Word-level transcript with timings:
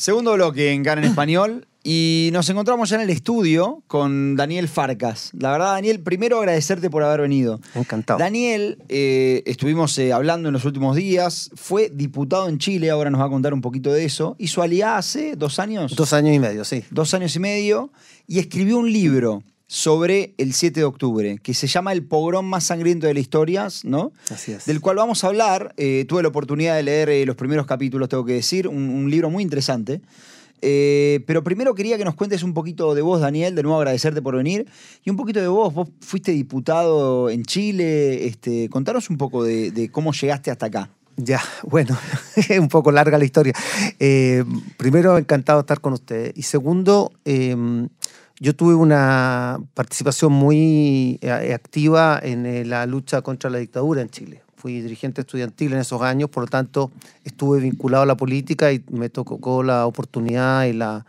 Segundo 0.00 0.32
bloque 0.32 0.72
en 0.72 0.82
Gana 0.82 1.02
en 1.02 1.08
Español. 1.08 1.66
Y 1.84 2.30
nos 2.32 2.48
encontramos 2.48 2.88
ya 2.88 2.96
en 2.96 3.02
el 3.02 3.10
estudio 3.10 3.82
con 3.86 4.34
Daniel 4.34 4.66
Farcas. 4.66 5.30
La 5.38 5.52
verdad, 5.52 5.72
Daniel, 5.72 6.00
primero 6.00 6.38
agradecerte 6.38 6.88
por 6.88 7.02
haber 7.02 7.20
venido. 7.20 7.60
Encantado. 7.74 8.18
Daniel, 8.18 8.78
eh, 8.88 9.42
estuvimos 9.44 9.98
eh, 9.98 10.14
hablando 10.14 10.48
en 10.48 10.54
los 10.54 10.64
últimos 10.64 10.96
días, 10.96 11.50
fue 11.54 11.90
diputado 11.92 12.48
en 12.48 12.56
Chile, 12.56 12.88
ahora 12.88 13.10
nos 13.10 13.20
va 13.20 13.26
a 13.26 13.28
contar 13.28 13.52
un 13.52 13.60
poquito 13.60 13.92
de 13.92 14.06
eso. 14.06 14.36
Hizo 14.38 14.62
alianza 14.62 14.96
hace 14.96 15.36
dos 15.36 15.58
años. 15.58 15.94
Dos 15.94 16.14
años 16.14 16.34
y 16.34 16.38
medio, 16.38 16.64
sí. 16.64 16.82
Dos 16.90 17.12
años 17.12 17.36
y 17.36 17.38
medio. 17.38 17.90
Y 18.26 18.38
escribió 18.38 18.78
un 18.78 18.90
libro 18.90 19.42
sobre 19.72 20.34
el 20.36 20.52
7 20.52 20.80
de 20.80 20.84
octubre, 20.84 21.38
que 21.40 21.54
se 21.54 21.68
llama 21.68 21.92
El 21.92 22.02
pogrón 22.02 22.44
más 22.44 22.64
sangriento 22.64 23.06
de 23.06 23.14
la 23.14 23.20
historia, 23.20 23.68
¿no? 23.84 24.12
Así 24.28 24.50
es. 24.50 24.66
Del 24.66 24.80
cual 24.80 24.96
vamos 24.96 25.22
a 25.22 25.28
hablar. 25.28 25.74
Eh, 25.76 26.04
tuve 26.08 26.22
la 26.22 26.28
oportunidad 26.28 26.74
de 26.74 26.82
leer 26.82 27.26
los 27.26 27.36
primeros 27.36 27.66
capítulos, 27.66 28.08
tengo 28.08 28.24
que 28.24 28.32
decir. 28.32 28.66
un 28.66 29.08
libro 29.08 29.30
muy 29.30 29.44
interesante. 29.44 30.00
Eh, 30.62 31.22
pero 31.26 31.42
primero 31.42 31.74
quería 31.74 31.96
que 31.96 32.04
nos 32.04 32.14
cuentes 32.14 32.42
un 32.42 32.54
poquito 32.54 32.94
de 32.94 33.02
vos, 33.02 33.20
Daniel, 33.20 33.54
de 33.54 33.62
nuevo 33.62 33.78
agradecerte 33.78 34.20
por 34.22 34.36
venir. 34.36 34.66
Y 35.04 35.10
un 35.10 35.16
poquito 35.16 35.40
de 35.40 35.48
vos, 35.48 35.72
vos 35.72 35.88
fuiste 36.00 36.32
diputado 36.32 37.30
en 37.30 37.44
Chile, 37.44 38.26
este, 38.26 38.68
contanos 38.68 39.10
un 39.10 39.16
poco 39.16 39.44
de, 39.44 39.88
cómo 39.92 40.12
llegaste 40.12 40.50
hasta 40.50 40.66
acá. 40.66 40.90
Ya, 41.16 41.42
bueno, 41.64 41.98
es 42.36 42.58
un 42.58 42.68
poco 42.68 42.92
larga 42.92 43.18
la 43.18 43.24
historia. 43.24 43.52
Eh, 43.98 44.44
primero, 44.76 45.18
encantado 45.18 45.58
de 45.60 45.62
estar 45.62 45.80
con 45.80 45.92
ustedes. 45.92 46.32
Y 46.36 46.42
segundo, 46.42 47.12
em, 47.24 47.88
yo 48.40 48.56
tuve 48.56 48.74
una 48.74 49.60
participación 49.74 50.32
muy 50.32 51.18
eh, 51.20 51.52
activa 51.54 52.18
en 52.22 52.68
la 52.68 52.86
lucha 52.86 53.22
contra 53.22 53.50
la 53.50 53.58
dictadura 53.58 54.00
en 54.00 54.08
Chile. 54.08 54.42
Fui 54.56 54.80
dirigente 54.80 55.20
estudiantil 55.20 55.74
en 55.74 55.78
esos 55.78 56.02
años, 56.02 56.30
por 56.30 56.44
lo 56.44 56.46
tanto 56.48 56.90
estuve 57.24 57.60
vinculado 57.60 58.02
a 58.02 58.06
la 58.06 58.16
política 58.16 58.72
y 58.72 58.82
me 58.90 59.10
tocó 59.10 59.62
la 59.62 59.86
oportunidad 59.86 60.64
y 60.64 60.72
la, 60.72 61.06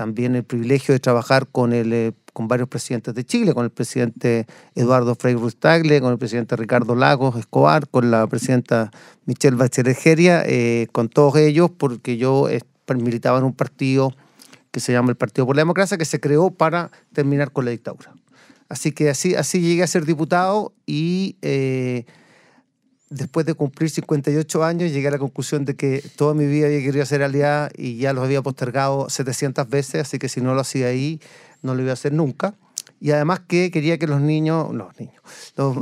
también 0.00 0.34
el 0.34 0.44
privilegio 0.44 0.94
de 0.94 0.98
trabajar 0.98 1.46
con, 1.46 1.72
el, 1.72 1.92
eh, 1.92 2.12
con 2.32 2.48
varios 2.48 2.68
presidentes 2.68 3.14
de 3.14 3.22
Chile, 3.22 3.52
con 3.52 3.64
el 3.64 3.70
presidente 3.70 4.46
Eduardo 4.74 5.14
Frei 5.14 5.34
Ruiz 5.34 5.56
con 5.60 6.12
el 6.12 6.18
presidente 6.18 6.56
Ricardo 6.56 6.94
Lagos 6.94 7.36
Escobar, 7.36 7.86
con 7.86 8.10
la 8.10 8.26
presidenta 8.26 8.90
Michelle 9.26 9.56
Bachelet 9.56 9.98
Geria, 9.98 10.42
eh, 10.46 10.86
con 10.92 11.08
todos 11.08 11.36
ellos, 11.36 11.70
porque 11.76 12.16
yo 12.16 12.48
eh, 12.48 12.62
militaba 12.96 13.38
en 13.38 13.44
un 13.44 13.52
partido 13.52 14.14
que 14.70 14.80
se 14.80 14.92
llama 14.92 15.10
el 15.10 15.16
Partido 15.16 15.46
por 15.46 15.56
la 15.56 15.62
Democracia, 15.62 15.98
que 15.98 16.04
se 16.04 16.20
creó 16.20 16.50
para 16.50 16.90
terminar 17.12 17.52
con 17.52 17.64
la 17.64 17.70
dictadura. 17.70 18.12
Así 18.68 18.92
que 18.92 19.10
así, 19.10 19.34
así 19.34 19.60
llegué 19.60 19.82
a 19.82 19.86
ser 19.86 20.04
diputado 20.04 20.72
y 20.86 21.36
después 23.10 23.44
de 23.44 23.54
cumplir 23.54 23.90
58 23.90 24.64
años, 24.64 24.92
llegué 24.92 25.08
a 25.08 25.10
la 25.10 25.18
conclusión 25.18 25.64
de 25.64 25.74
que 25.74 26.02
toda 26.16 26.32
mi 26.32 26.46
vida 26.46 26.66
había 26.66 26.80
querido 26.80 27.04
ser 27.04 27.22
aliada 27.22 27.70
y 27.76 27.96
ya 27.96 28.12
los 28.12 28.24
había 28.24 28.40
postergado 28.40 29.10
700 29.10 29.68
veces, 29.68 30.02
así 30.02 30.18
que 30.18 30.28
si 30.28 30.40
no 30.40 30.54
lo 30.54 30.60
hacía 30.60 30.86
ahí, 30.86 31.20
no 31.62 31.74
lo 31.74 31.82
iba 31.82 31.90
a 31.90 31.94
hacer 31.94 32.12
nunca. 32.12 32.54
Y 33.00 33.10
además 33.12 33.40
que 33.40 33.70
quería 33.70 33.98
que 33.98 34.06
los 34.06 34.20
niños, 34.20 34.72
los 34.74 34.98
niños, 34.98 35.22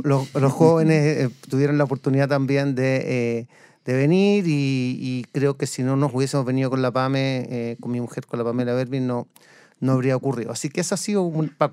los, 0.03 0.53
jóvenes 0.53 1.17
eh, 1.17 1.29
tuvieran 1.49 1.77
la 1.77 1.83
oportunidad 1.83 2.29
también 2.29 2.75
de, 2.75 3.01
eh, 3.05 3.47
de 3.85 3.93
venir 3.93 4.45
y, 4.47 5.25
creo 5.31 5.57
que 5.57 5.67
si 5.67 5.83
no 5.83 5.95
nos 5.95 6.13
hubiésemos 6.13 6.45
venido 6.45 6.69
con 6.69 6.81
la 6.81 6.91
PAME, 6.91 7.47
eh, 7.49 7.77
con 7.79 7.91
mi 7.91 8.01
mujer, 8.01 8.25
con 8.25 8.39
la 8.39 8.45
Pamela 8.45 8.73
Bervin, 8.73 9.07
no, 9.07 9.27
no 9.79 9.93
habría 9.93 10.15
ocurrido. 10.15 10.51
Así 10.51 10.69
que 10.69 10.81
eso 10.81 10.95
ha 10.95 10.97
sido 10.97 11.31
para 11.57 11.71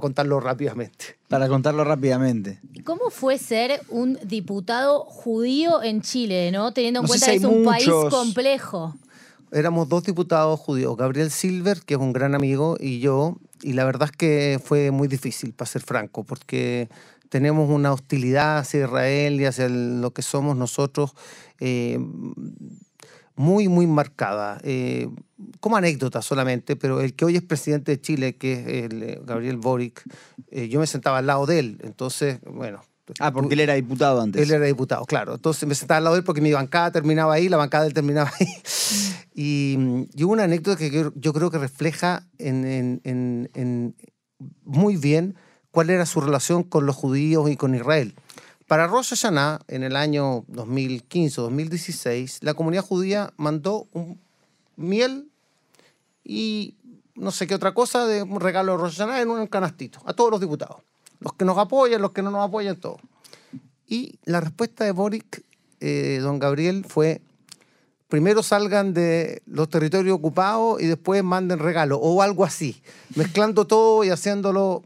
contarlo 0.00 0.40
rápidamente. 0.40 1.18
Para 1.28 1.48
contarlo 1.48 1.84
rápidamente. 1.84 2.60
¿Cómo 2.84 3.10
fue 3.10 3.38
ser 3.38 3.82
un 3.88 4.18
diputado 4.24 5.04
judío 5.04 5.82
en 5.82 6.02
Chile, 6.02 6.50
no? 6.50 6.72
Teniendo 6.72 7.00
en 7.00 7.06
cuenta 7.06 7.26
que 7.26 7.36
es 7.36 7.44
un 7.44 7.64
país 7.64 7.88
complejo. 8.10 8.94
Éramos 9.52 9.88
dos 9.88 10.02
diputados 10.04 10.58
judíos, 10.58 10.96
Gabriel 10.96 11.30
Silver, 11.30 11.80
que 11.82 11.94
es 11.94 12.00
un 12.00 12.12
gran 12.12 12.34
amigo, 12.34 12.76
y 12.80 12.98
yo, 12.98 13.36
y 13.62 13.74
la 13.74 13.84
verdad 13.84 14.08
es 14.10 14.16
que 14.16 14.60
fue 14.62 14.90
muy 14.90 15.06
difícil, 15.06 15.52
para 15.52 15.70
ser 15.70 15.82
franco, 15.82 16.24
porque 16.24 16.88
tenemos 17.34 17.68
una 17.68 17.92
hostilidad 17.92 18.58
hacia 18.58 18.84
Israel 18.84 19.40
y 19.40 19.44
hacia 19.44 19.68
lo 19.68 20.12
que 20.12 20.22
somos 20.22 20.56
nosotros 20.56 21.16
eh, 21.58 21.98
muy, 23.34 23.66
muy 23.66 23.88
marcada. 23.88 24.60
Eh, 24.62 25.08
como 25.58 25.76
anécdota 25.76 26.22
solamente, 26.22 26.76
pero 26.76 27.00
el 27.00 27.14
que 27.14 27.24
hoy 27.24 27.34
es 27.34 27.42
presidente 27.42 27.90
de 27.90 28.00
Chile, 28.00 28.36
que 28.36 28.52
es 28.52 28.84
el, 28.84 29.02
eh, 29.02 29.20
Gabriel 29.24 29.56
Boric, 29.56 30.04
eh, 30.52 30.68
yo 30.68 30.78
me 30.78 30.86
sentaba 30.86 31.18
al 31.18 31.26
lado 31.26 31.44
de 31.44 31.58
él. 31.58 31.80
Entonces, 31.82 32.38
bueno. 32.46 32.84
Ah, 33.18 33.32
porque 33.32 33.54
él 33.54 33.60
era 33.60 33.74
diputado 33.74 34.20
antes. 34.20 34.40
Él 34.40 34.54
era 34.54 34.66
diputado, 34.66 35.04
claro. 35.04 35.34
Entonces 35.34 35.68
me 35.68 35.74
sentaba 35.74 35.98
al 35.98 36.04
lado 36.04 36.14
de 36.14 36.20
él 36.20 36.24
porque 36.24 36.40
mi 36.40 36.52
bancada 36.52 36.92
terminaba 36.92 37.34
ahí, 37.34 37.48
la 37.48 37.56
bancada 37.56 37.82
de 37.82 37.88
él 37.88 37.94
terminaba 37.94 38.30
ahí. 38.38 38.46
y, 39.34 40.06
y 40.14 40.22
una 40.22 40.44
anécdota 40.44 40.78
que 40.78 41.10
yo, 41.16 41.32
creo 41.32 41.50
que 41.50 41.58
refleja 41.58 42.28
en, 42.38 42.64
en, 43.02 43.50
en, 43.54 43.96
muy 44.62 44.96
bien 44.96 45.34
cuál 45.74 45.90
era 45.90 46.06
su 46.06 46.20
relación 46.20 46.62
con 46.62 46.86
los 46.86 46.94
judíos 46.94 47.50
y 47.50 47.56
con 47.56 47.74
Israel. 47.74 48.14
Para 48.68 48.86
Rosh 48.86 49.08
Hashanah, 49.08 49.58
en 49.66 49.82
el 49.82 49.96
año 49.96 50.44
2015 50.46 51.40
2016, 51.40 52.38
la 52.42 52.54
comunidad 52.54 52.84
judía 52.84 53.32
mandó 53.38 53.88
un 53.92 54.20
miel 54.76 55.28
y 56.22 56.76
no 57.16 57.32
sé 57.32 57.48
qué 57.48 57.56
otra 57.56 57.74
cosa 57.74 58.06
de 58.06 58.22
un 58.22 58.40
regalo 58.40 58.70
de 58.70 58.78
Rosh 58.78 58.98
Hashanah 58.98 59.20
en 59.20 59.30
un 59.30 59.48
canastito 59.48 59.98
a 60.04 60.12
todos 60.12 60.30
los 60.30 60.40
diputados. 60.40 60.76
Los 61.18 61.32
que 61.32 61.44
nos 61.44 61.58
apoyan, 61.58 62.00
los 62.00 62.12
que 62.12 62.22
no 62.22 62.30
nos 62.30 62.46
apoyan, 62.46 62.76
todos. 62.76 63.00
Y 63.88 64.20
la 64.26 64.40
respuesta 64.40 64.84
de 64.84 64.92
Boric, 64.92 65.42
eh, 65.80 66.20
don 66.22 66.38
Gabriel, 66.38 66.86
fue 66.88 67.20
primero 68.06 68.44
salgan 68.44 68.94
de 68.94 69.42
los 69.46 69.68
territorios 69.68 70.16
ocupados 70.16 70.80
y 70.80 70.86
después 70.86 71.24
manden 71.24 71.58
regalo 71.58 71.98
o 71.98 72.22
algo 72.22 72.44
así, 72.44 72.80
mezclando 73.16 73.66
todo 73.66 74.04
y 74.04 74.10
haciéndolo. 74.10 74.84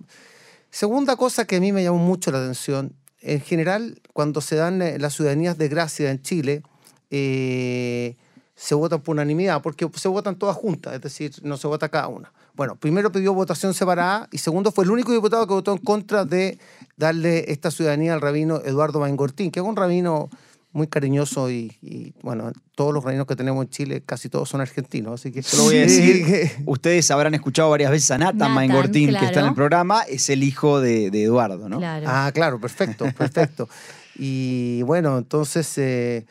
Segunda 0.71 1.17
cosa 1.17 1.47
que 1.47 1.56
a 1.56 1.61
mí 1.61 1.73
me 1.73 1.83
llamó 1.83 1.99
mucho 1.99 2.31
la 2.31 2.39
atención 2.39 2.95
en 3.21 3.41
general, 3.41 4.01
cuando 4.12 4.41
se 4.41 4.56
dan 4.56 4.81
eh, 4.83 4.99
las 4.99 5.15
ciudadanías 5.15 5.59
de 5.59 5.69
gracia 5.69 6.11
en 6.11 6.23
Chile, 6.23 6.62
eh, 7.11 8.17
se 8.55 8.75
votan 8.75 9.01
por 9.01 9.15
unanimidad, 9.15 9.62
porque 9.62 9.89
se 9.95 10.09
votan 10.09 10.37
todas 10.37 10.56
juntas, 10.56 10.95
es 10.95 11.01
decir, 11.01 11.33
no 11.43 11.56
se 11.56 11.67
vota 11.67 11.89
cada 11.89 12.09
una. 12.09 12.33
Bueno, 12.55 12.75
primero 12.77 13.12
pidió 13.12 13.34
votación 13.34 13.73
separada 13.73 14.29
y 14.33 14.39
segundo 14.39 14.73
fue 14.73 14.84
el 14.84 14.91
único 14.91 15.12
diputado 15.12 15.47
que 15.47 15.55
votó 15.55 15.73
en 15.73 15.79
contra 15.79 16.25
de 16.25 16.59
darle 16.97 17.53
esta 17.53 17.71
ciudadanía 17.71 18.15
al 18.15 18.21
rabino 18.21 18.61
Eduardo 18.65 18.99
Maingortín, 18.99 19.53
que 19.53 19.61
es 19.61 19.67
un 19.67 19.77
rabino 19.77 20.29
muy 20.73 20.87
cariñoso 20.87 21.51
y, 21.51 22.15
bueno, 22.23 22.53
todos 22.75 22.93
los 22.93 23.03
reinos 23.03 23.27
que 23.27 23.37
tenemos 23.37 23.65
en 23.65 23.71
Chile, 23.71 24.03
casi 24.05 24.29
todos 24.29 24.49
son 24.49 24.61
argentinos, 24.61 25.21
así 25.21 25.33
que... 25.33 25.43
Lo 25.56 25.65
voy 25.65 25.79
a 25.79 25.81
decir, 25.81 26.51
ustedes 26.67 27.11
habrán 27.11 27.34
escuchado 27.34 27.71
varias 27.71 27.91
veces 27.91 28.11
a 28.11 28.19
Nathan, 28.19 28.53
Maingortín, 28.53 29.15
que 29.15 29.25
está 29.25 29.41
en 29.41 29.47
el 29.47 29.55
programa, 29.55 30.03
es 30.03 30.29
el 30.31 30.43
hijo 30.43 30.81
de, 30.81 31.06
Eduardo, 31.06 31.69
¿no? 31.69 31.81
Ah, 31.83 32.31
claro, 32.34 32.61
perfecto, 32.61 33.06
perfecto. 33.17 33.69
y 34.17 34.83
bueno, 34.83 35.19
entonces... 35.19 35.77
Eh, 35.79 36.27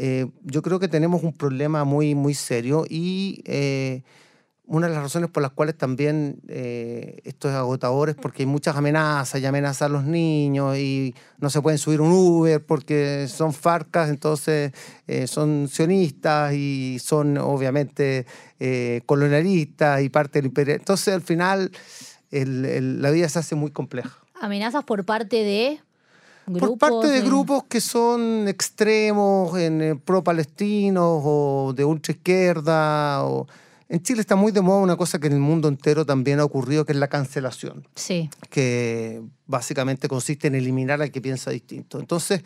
eh, 0.00 0.26
yo 0.44 0.62
creo 0.62 0.78
que 0.78 0.86
tenemos 0.86 1.24
un 1.24 1.32
problema 1.32 1.82
muy, 1.82 2.14
muy 2.14 2.32
serio 2.32 2.84
y 2.88 3.42
eh, 3.46 4.02
una 4.68 4.86
de 4.86 4.94
las 4.94 5.02
razones 5.02 5.30
por 5.30 5.42
las 5.42 5.52
cuales 5.52 5.76
también 5.76 6.40
eh, 6.46 7.20
esto 7.24 7.48
es 7.48 7.54
agotador 7.54 8.10
es 8.10 8.14
porque 8.14 8.42
hay 8.42 8.46
muchas 8.46 8.76
amenazas 8.76 9.40
y 9.40 9.46
amenazas 9.46 9.82
a 9.82 9.88
los 9.88 10.04
niños 10.04 10.76
y 10.76 11.14
no 11.38 11.48
se 11.48 11.62
pueden 11.62 11.78
subir 11.78 12.02
un 12.02 12.12
Uber 12.12 12.62
porque 12.64 13.28
son 13.28 13.54
farcas, 13.54 14.10
entonces 14.10 14.72
eh, 15.06 15.26
son 15.26 15.68
sionistas 15.68 16.52
y 16.52 16.98
son 17.00 17.38
obviamente 17.38 18.26
eh, 18.60 19.00
colonialistas 19.06 20.02
y 20.02 20.10
parte 20.10 20.38
del 20.38 20.46
imperio. 20.46 20.74
Entonces 20.74 21.14
al 21.14 21.22
final 21.22 21.72
la 22.30 23.10
vida 23.10 23.26
se 23.30 23.38
hace 23.38 23.54
muy 23.54 23.70
compleja. 23.70 24.18
¿Amenazas 24.38 24.84
por 24.84 25.04
parte 25.04 25.36
de 25.36 25.80
por 26.60 26.78
parte 26.78 27.08
de 27.08 27.20
grupos 27.20 27.64
que 27.64 27.80
son 27.80 28.48
extremos, 28.48 29.58
en 29.58 30.00
pro-palestinos 30.02 31.22
o 31.24 31.72
de 31.74 31.84
ultra 31.84 32.12
izquierda 32.12 33.24
o 33.24 33.46
en 33.88 34.02
Chile 34.02 34.20
está 34.20 34.36
muy 34.36 34.52
de 34.52 34.60
moda 34.60 34.80
una 34.80 34.96
cosa 34.96 35.18
que 35.18 35.28
en 35.28 35.34
el 35.34 35.40
mundo 35.40 35.68
entero 35.68 36.04
también 36.04 36.40
ha 36.40 36.44
ocurrido, 36.44 36.84
que 36.84 36.92
es 36.92 36.98
la 36.98 37.08
cancelación. 37.08 37.86
Sí. 37.94 38.28
Que 38.50 39.22
básicamente 39.46 40.08
consiste 40.08 40.48
en 40.48 40.54
eliminar 40.54 41.00
al 41.00 41.10
que 41.10 41.20
piensa 41.20 41.50
distinto. 41.50 41.98
Entonces, 41.98 42.42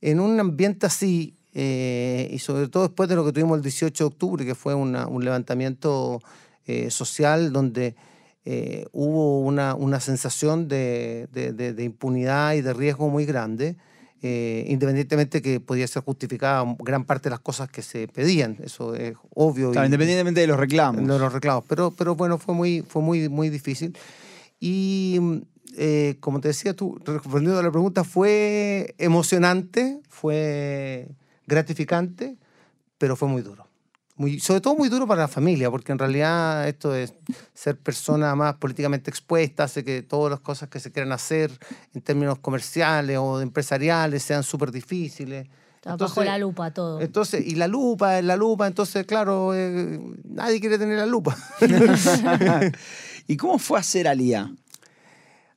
en 0.00 0.20
un 0.20 0.38
ambiente 0.40 0.86
así, 0.86 1.36
eh, 1.54 2.28
y 2.32 2.38
sobre 2.38 2.68
todo 2.68 2.84
después 2.84 3.08
de 3.08 3.16
lo 3.16 3.24
que 3.24 3.32
tuvimos 3.32 3.56
el 3.56 3.62
18 3.62 4.04
de 4.04 4.06
octubre, 4.08 4.44
que 4.44 4.54
fue 4.54 4.74
un 4.74 5.24
levantamiento 5.24 6.20
eh, 6.66 6.90
social 6.90 7.52
donde 7.52 7.96
eh, 8.44 8.86
hubo 8.92 9.40
una, 9.40 9.74
una 9.74 9.98
sensación 10.00 10.68
de, 10.68 11.28
de, 11.32 11.84
impunidad 11.84 12.54
y 12.54 12.60
de 12.60 12.72
riesgo 12.72 13.08
muy 13.08 13.26
grande, 13.26 13.76
eh, 14.22 14.66
independientemente 14.68 15.40
que 15.40 15.60
podía 15.60 15.86
ser 15.86 16.02
justificada 16.02 16.64
gran 16.80 17.04
parte 17.04 17.24
de 17.24 17.30
las 17.30 17.40
cosas 17.40 17.70
que 17.70 17.80
se 17.80 18.06
pedían, 18.06 18.58
eso 18.62 18.94
es 18.94 19.14
obvio. 19.34 19.68
independientemente 19.68 20.42
de 20.42 20.46
los 20.46 20.58
reclamos. 20.58 21.00
De 21.00 21.18
los 21.18 21.32
reclamos, 21.32 21.64
pero, 21.66 21.90
pero 21.90 22.14
bueno, 22.16 22.36
fue 22.36 22.54
muy, 22.54 22.82
fue 22.82 23.00
muy, 23.00 23.28
muy 23.28 23.48
difícil. 23.48 23.96
Y 24.58 25.18
eh, 25.76 26.16
como 26.20 26.40
te 26.40 26.48
decía 26.48 26.74
tú, 26.74 27.00
respondiendo 27.04 27.58
a 27.58 27.62
la 27.62 27.70
pregunta, 27.70 28.04
fue 28.04 28.94
emocionante, 28.98 30.00
fue 30.08 31.08
gratificante, 31.46 32.36
pero 32.98 33.16
fue 33.16 33.28
muy 33.28 33.40
duro, 33.40 33.66
muy, 34.20 34.38
sobre 34.38 34.60
todo 34.60 34.76
muy 34.76 34.90
duro 34.90 35.06
para 35.06 35.22
la 35.22 35.28
familia, 35.28 35.70
porque 35.70 35.92
en 35.92 35.98
realidad 35.98 36.68
esto 36.68 36.90
de 36.90 37.10
ser 37.54 37.78
persona 37.78 38.34
más 38.34 38.56
políticamente 38.56 39.08
expuesta 39.08 39.64
hace 39.64 39.82
que 39.82 40.02
todas 40.02 40.30
las 40.30 40.40
cosas 40.40 40.68
que 40.68 40.78
se 40.78 40.92
quieran 40.92 41.10
hacer 41.12 41.50
en 41.94 42.02
términos 42.02 42.38
comerciales 42.38 43.16
o 43.16 43.40
empresariales 43.40 44.22
sean 44.22 44.42
súper 44.42 44.72
difíciles. 44.72 45.48
Entonces, 45.76 46.16
bajo 46.16 46.22
la 46.22 46.36
lupa 46.36 46.70
todo. 46.70 47.00
Entonces, 47.00 47.46
y 47.46 47.54
la 47.54 47.66
lupa, 47.66 48.20
la 48.20 48.36
lupa, 48.36 48.66
entonces, 48.66 49.06
claro, 49.06 49.54
eh, 49.54 49.98
nadie 50.24 50.60
quiere 50.60 50.76
tener 50.76 50.98
la 50.98 51.06
lupa. 51.06 51.34
¿Y 53.26 53.38
cómo 53.38 53.58
fue 53.58 53.78
hacer 53.78 54.06
Alía? 54.06 54.54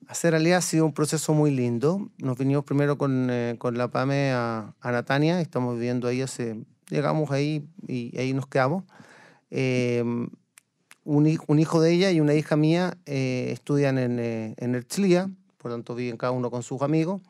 Hacer 0.07 0.35
Alía 0.35 0.59
ha 0.59 0.61
sido 0.61 0.85
un 0.85 0.93
proceso 0.93 1.33
muy 1.33 1.51
lindo. 1.51 2.09
Nos 2.17 2.37
vinimos 2.37 2.63
primero 2.63 2.97
con, 2.97 3.27
eh, 3.29 3.55
con 3.57 3.77
la 3.77 3.89
PAME 3.89 4.31
a, 4.31 4.73
a 4.79 4.91
Natania, 4.93 5.41
estamos 5.41 5.75
viviendo 5.75 6.07
ahí 6.07 6.21
hace 6.21 6.63
llegamos 6.89 7.31
ahí 7.31 7.67
y 7.87 8.17
ahí 8.17 8.33
nos 8.33 8.47
quedamos. 8.47 8.83
Em, 9.49 10.29
un, 11.05 11.39
un, 11.47 11.59
hijo 11.59 11.81
de 11.81 11.91
ella 11.91 12.11
y 12.11 12.19
una 12.19 12.33
hija 12.33 12.55
mía 12.55 12.97
eh, 13.05 13.49
estudian 13.51 13.97
en, 13.97 14.19
eh, 14.19 14.55
en 14.57 14.75
Herzliya, 14.75 15.29
por 15.57 15.71
tanto 15.71 15.95
viven 15.95 16.17
cada 16.17 16.31
uno 16.31 16.49
con 16.49 16.63
sus 16.63 16.81
amigos. 16.81 17.21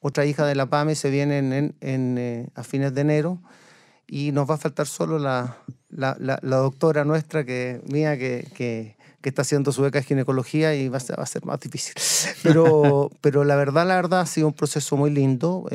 Otra 0.00 0.26
hija 0.26 0.44
de 0.44 0.54
la 0.54 0.66
PAME 0.66 0.96
se 0.96 1.10
viene 1.10 1.38
en, 1.38 1.74
en, 1.80 2.18
eh, 2.18 2.48
a 2.54 2.64
fines 2.64 2.92
de 2.92 3.00
enero 3.02 3.38
y 4.06 4.32
nos 4.32 4.50
va 4.50 4.56
a 4.56 4.58
faltar 4.58 4.86
solo 4.86 5.18
la, 5.18 5.56
la, 5.88 6.16
la, 6.18 6.56
doctora 6.56 7.04
nuestra, 7.04 7.44
que, 7.44 7.80
mía, 7.86 8.18
que, 8.18 8.48
que, 8.54 8.96
que, 9.20 9.28
está 9.28 9.42
haciendo 9.42 9.70
su 9.70 9.80
beca 9.80 10.00
de 10.00 10.04
ginecología 10.04 10.74
y 10.74 10.88
va 10.88 10.96
a 10.96 11.00
ser, 11.00 11.18
va 11.18 11.22
a 11.22 11.26
ser 11.26 11.46
más 11.46 11.60
difícil. 11.60 11.94
Pero, 12.42 13.10
pero 13.20 13.44
la 13.44 13.54
verdad, 13.54 13.86
la 13.86 13.94
verdad, 13.94 14.20
ha 14.20 14.26
sido 14.26 14.48
un 14.48 14.52
proceso 14.52 14.96
muy 14.96 15.10
lindo. 15.10 15.66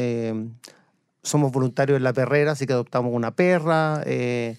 Somos 1.24 1.52
voluntarios 1.52 1.98
en 1.98 2.04
la 2.04 2.14
perrera, 2.14 2.52
así 2.52 2.66
que 2.66 2.74
adoptamos 2.74 3.14
una 3.14 3.31
perra, 3.31 4.02
eh, 4.06 4.58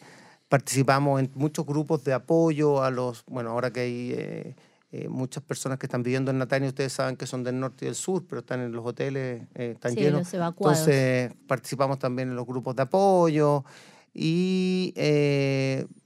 participamos 0.48 1.20
en 1.20 1.30
muchos 1.34 1.64
grupos 1.64 2.04
de 2.04 2.12
apoyo 2.12 2.82
a 2.82 2.90
los, 2.90 3.24
bueno, 3.26 3.50
ahora 3.50 3.72
que 3.72 3.80
hay 3.80 4.12
eh, 4.16 4.56
eh, 4.92 5.08
muchas 5.08 5.42
personas 5.42 5.78
que 5.78 5.86
están 5.86 6.02
viviendo 6.02 6.30
en 6.30 6.38
Natania, 6.38 6.68
ustedes 6.68 6.92
saben 6.92 7.16
que 7.16 7.26
son 7.26 7.44
del 7.44 7.58
norte 7.58 7.84
y 7.84 7.86
del 7.86 7.94
sur, 7.94 8.24
pero 8.28 8.40
están 8.40 8.60
en 8.60 8.72
los 8.72 8.84
hoteles, 8.84 9.42
están 9.54 9.94
llenos. 9.94 10.20
Los 10.20 10.34
evacuados. 10.34 10.78
Entonces 10.80 11.32
participamos 11.46 11.98
también 11.98 12.30
en 12.30 12.36
los 12.36 12.46
grupos 12.46 12.76
de 12.76 12.82
apoyo 12.82 13.64
y 14.12 14.92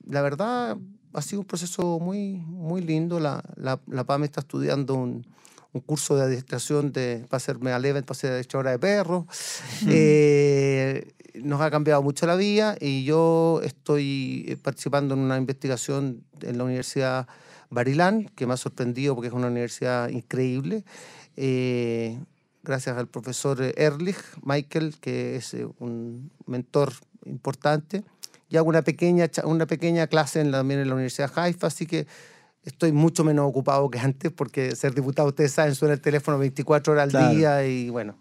la 0.08 0.22
verdad 0.22 0.76
ha 1.12 1.22
sido 1.22 1.40
un 1.40 1.46
proceso 1.46 1.98
muy, 1.98 2.38
muy 2.46 2.82
lindo. 2.82 3.20
La, 3.20 3.42
la, 3.56 3.80
la 3.86 4.04
PAM 4.04 4.24
está 4.24 4.40
estudiando 4.40 4.94
un 4.94 5.26
un 5.72 5.80
curso 5.80 6.16
de 6.16 6.22
administración 6.22 6.92
de, 6.92 7.24
para 7.28 7.38
hacerme 7.38 7.72
al 7.72 7.82
para 7.82 8.14
ser 8.14 8.32
adestradora 8.32 8.72
de 8.72 8.78
perros. 8.78 9.24
Eh, 9.88 11.12
nos 11.34 11.60
ha 11.60 11.70
cambiado 11.70 12.02
mucho 12.02 12.26
la 12.26 12.36
vida 12.36 12.76
y 12.78 13.04
yo 13.04 13.60
estoy 13.64 14.44
eh, 14.48 14.56
participando 14.56 15.14
en 15.14 15.20
una 15.20 15.38
investigación 15.38 16.24
en 16.42 16.58
la 16.58 16.64
Universidad 16.64 17.26
Barilán, 17.70 18.30
que 18.36 18.46
me 18.46 18.52
ha 18.52 18.58
sorprendido 18.58 19.14
porque 19.14 19.28
es 19.28 19.34
una 19.34 19.46
universidad 19.46 20.08
increíble. 20.08 20.84
Eh, 21.36 22.18
gracias 22.62 22.96
al 22.98 23.08
profesor 23.08 23.62
Ehrlich, 23.76 24.18
Michael, 24.42 24.96
que 25.00 25.36
es 25.36 25.56
un 25.78 26.30
mentor 26.46 26.92
importante. 27.24 28.04
Y 28.50 28.58
hago 28.58 28.68
una 28.68 28.82
pequeña, 28.82 29.30
una 29.44 29.64
pequeña 29.64 30.06
clase 30.06 30.40
en 30.40 30.52
también 30.52 30.80
en 30.80 30.88
la 30.88 30.94
Universidad 30.94 31.32
Haifa, 31.34 31.68
así 31.68 31.86
que 31.86 32.06
estoy 32.64 32.92
mucho 32.92 33.24
menos 33.24 33.46
ocupado 33.48 33.90
que 33.90 33.98
antes 33.98 34.30
porque 34.32 34.76
ser 34.76 34.94
diputado, 34.94 35.28
ustedes 35.28 35.52
saben, 35.52 35.74
suena 35.74 35.94
el 35.94 36.00
teléfono 36.00 36.38
24 36.38 36.92
horas 36.92 37.14
al 37.14 37.36
día 37.36 37.66
y 37.66 37.90
bueno, 37.90 38.16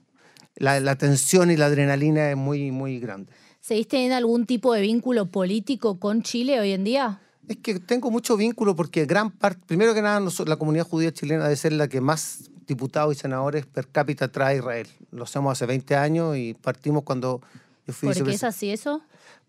la, 0.55 0.79
la, 0.79 0.95
tensión 0.95 1.51
y 1.51 1.57
la 1.57 1.67
adrenalina 1.67 2.31
es 2.31 2.37
muy, 2.37 2.71
muy 2.71 2.99
grande. 2.99 3.31
¿Seguís 3.59 3.87
teniendo 3.87 4.15
algún 4.15 4.45
tipo 4.45 4.73
de 4.73 4.81
vínculo 4.81 5.27
político 5.27 5.99
con 5.99 6.23
Chile 6.23 6.59
hoy 6.59 6.71
en 6.71 6.83
día? 6.83 7.21
Es 7.47 7.57
que 7.57 7.79
tengo 7.79 8.09
mucho 8.09 8.37
vínculo 8.37 8.75
porque 8.75 9.05
gran 9.05 9.29
parte, 9.31 9.61
primero 9.65 9.93
que 9.93 10.01
nada, 10.01 10.19
la 10.45 10.55
comunidad 10.55 10.87
judía 10.87 11.11
chilena 11.11 11.43
debe 11.43 11.55
ser 11.55 11.73
la 11.73 11.87
que 11.87 12.01
más 12.01 12.49
diputados 12.65 13.15
y 13.15 13.19
senadores 13.19 13.65
per 13.65 13.87
cápita 13.87 14.31
trae 14.31 14.55
a 14.55 14.57
Israel. 14.57 14.87
Lo 15.11 15.23
hacemos 15.23 15.51
hace 15.51 15.65
20 15.65 15.95
años 15.95 16.37
y 16.37 16.53
partimos 16.53 17.03
cuando 17.03 17.41
yo 17.85 17.93
fui 17.93 18.13
¿Por 18.13 18.23
qué 18.23 18.31
es 18.31 18.43
así 18.43 18.71
eso? 18.71 19.01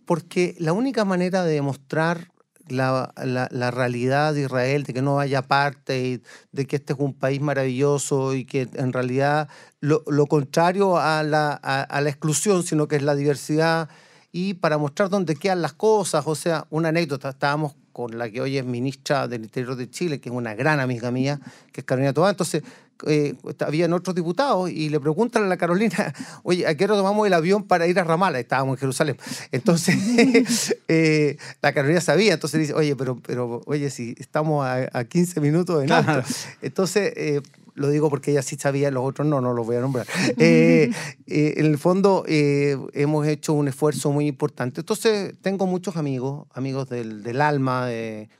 Porque 0.04 0.56
la 0.58 0.72
única 0.72 1.04
manera 1.04 1.44
de 1.44 1.54
demostrar 1.54 2.31
la, 2.72 3.12
la, 3.22 3.48
la, 3.50 3.70
realidad 3.70 4.34
de 4.34 4.42
Israel, 4.42 4.82
de 4.84 4.94
que 4.94 5.02
no 5.02 5.20
haya 5.20 5.42
parte, 5.42 6.22
de 6.52 6.66
que 6.66 6.76
este 6.76 6.92
es 6.92 6.98
un 6.98 7.14
país 7.14 7.40
maravilloso 7.40 8.34
y 8.34 8.44
que 8.44 8.68
en 8.74 8.92
realidad 8.92 9.48
lo, 9.80 10.02
lo 10.06 10.26
contrario 10.26 10.98
a 10.98 11.22
la, 11.22 11.52
a, 11.52 12.00
la, 12.00 12.08
exclusión, 12.08 12.62
sino 12.62 12.88
que 12.88 12.96
es 12.96 13.02
la 13.02 13.14
diversidad, 13.14 13.88
y 14.32 14.54
para 14.54 14.78
mostrar 14.78 15.10
dónde 15.10 15.36
quedan 15.36 15.62
las 15.62 15.74
cosas, 15.74 16.24
o 16.26 16.34
sea, 16.34 16.66
una 16.70 16.88
anécdota, 16.88 17.30
estábamos 17.30 17.74
con 17.92 18.16
la 18.16 18.30
que 18.30 18.40
hoy 18.40 18.56
es 18.56 18.64
ministra 18.64 19.28
del 19.28 19.42
Interior 19.44 19.76
de 19.76 19.90
Chile, 19.90 20.20
que 20.20 20.30
es 20.30 20.34
una 20.34 20.54
gran 20.54 20.80
amiga 20.80 21.10
mía, 21.10 21.38
que 21.72 21.82
es 21.82 21.84
Carolina 21.84 22.12
Tobá, 22.12 22.30
entonces 22.30 22.62
eh, 23.06 23.34
habían 23.60 23.92
otros 23.92 24.14
diputados 24.14 24.70
y 24.70 24.88
le 24.88 25.00
preguntan 25.00 25.44
a 25.44 25.46
la 25.46 25.56
Carolina, 25.56 26.14
oye, 26.42 26.66
¿a 26.66 26.76
qué 26.76 26.84
hora 26.84 26.96
tomamos 26.96 27.26
el 27.26 27.32
avión 27.32 27.64
para 27.64 27.86
ir 27.86 27.98
a 27.98 28.04
Ramala? 28.04 28.38
Estábamos 28.38 28.76
en 28.76 28.80
Jerusalén. 28.80 29.16
Entonces, 29.50 30.76
eh, 30.88 31.36
la 31.60 31.72
Carolina 31.72 32.00
sabía, 32.00 32.34
entonces 32.34 32.60
dice, 32.60 32.74
oye, 32.74 32.96
pero, 32.96 33.18
pero 33.20 33.60
oye, 33.66 33.90
si 33.90 34.14
estamos 34.18 34.64
a, 34.66 34.88
a 34.92 35.04
15 35.04 35.40
minutos 35.40 35.82
en 35.82 35.92
alto. 35.92 36.22
Entonces, 36.62 37.12
eh, 37.16 37.42
lo 37.74 37.88
digo 37.88 38.10
porque 38.10 38.32
ella 38.32 38.42
sí 38.42 38.56
sabía, 38.56 38.90
los 38.90 39.04
otros 39.04 39.26
no, 39.26 39.40
no 39.40 39.52
los 39.52 39.66
voy 39.66 39.76
a 39.76 39.80
nombrar. 39.80 40.06
Eh, 40.38 40.90
eh, 41.26 41.54
en 41.58 41.66
el 41.66 41.78
fondo 41.78 42.24
eh, 42.26 42.76
hemos 42.94 43.26
hecho 43.26 43.52
un 43.52 43.68
esfuerzo 43.68 44.10
muy 44.10 44.26
importante. 44.26 44.80
Entonces 44.80 45.34
tengo 45.40 45.66
muchos 45.66 45.96
amigos, 45.96 46.46
amigos 46.52 46.88
del, 46.88 47.22
del 47.22 47.40
alma, 47.40 47.88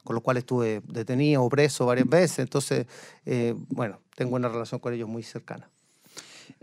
con 0.05 0.15
los 0.15 0.23
cuales 0.23 0.43
estuve 0.43 0.83
detenido 0.89 1.45
o 1.45 1.49
preso 1.49 1.87
varias 1.87 2.09
veces. 2.09 2.41
Entonces, 2.41 2.87
bueno, 3.69 3.99
tengo 4.15 4.37
una 4.37 4.49
relación 4.49 4.81
con 4.81 4.93
ellos 4.95 5.09
muy 5.09 5.23
cercana. 5.23 5.69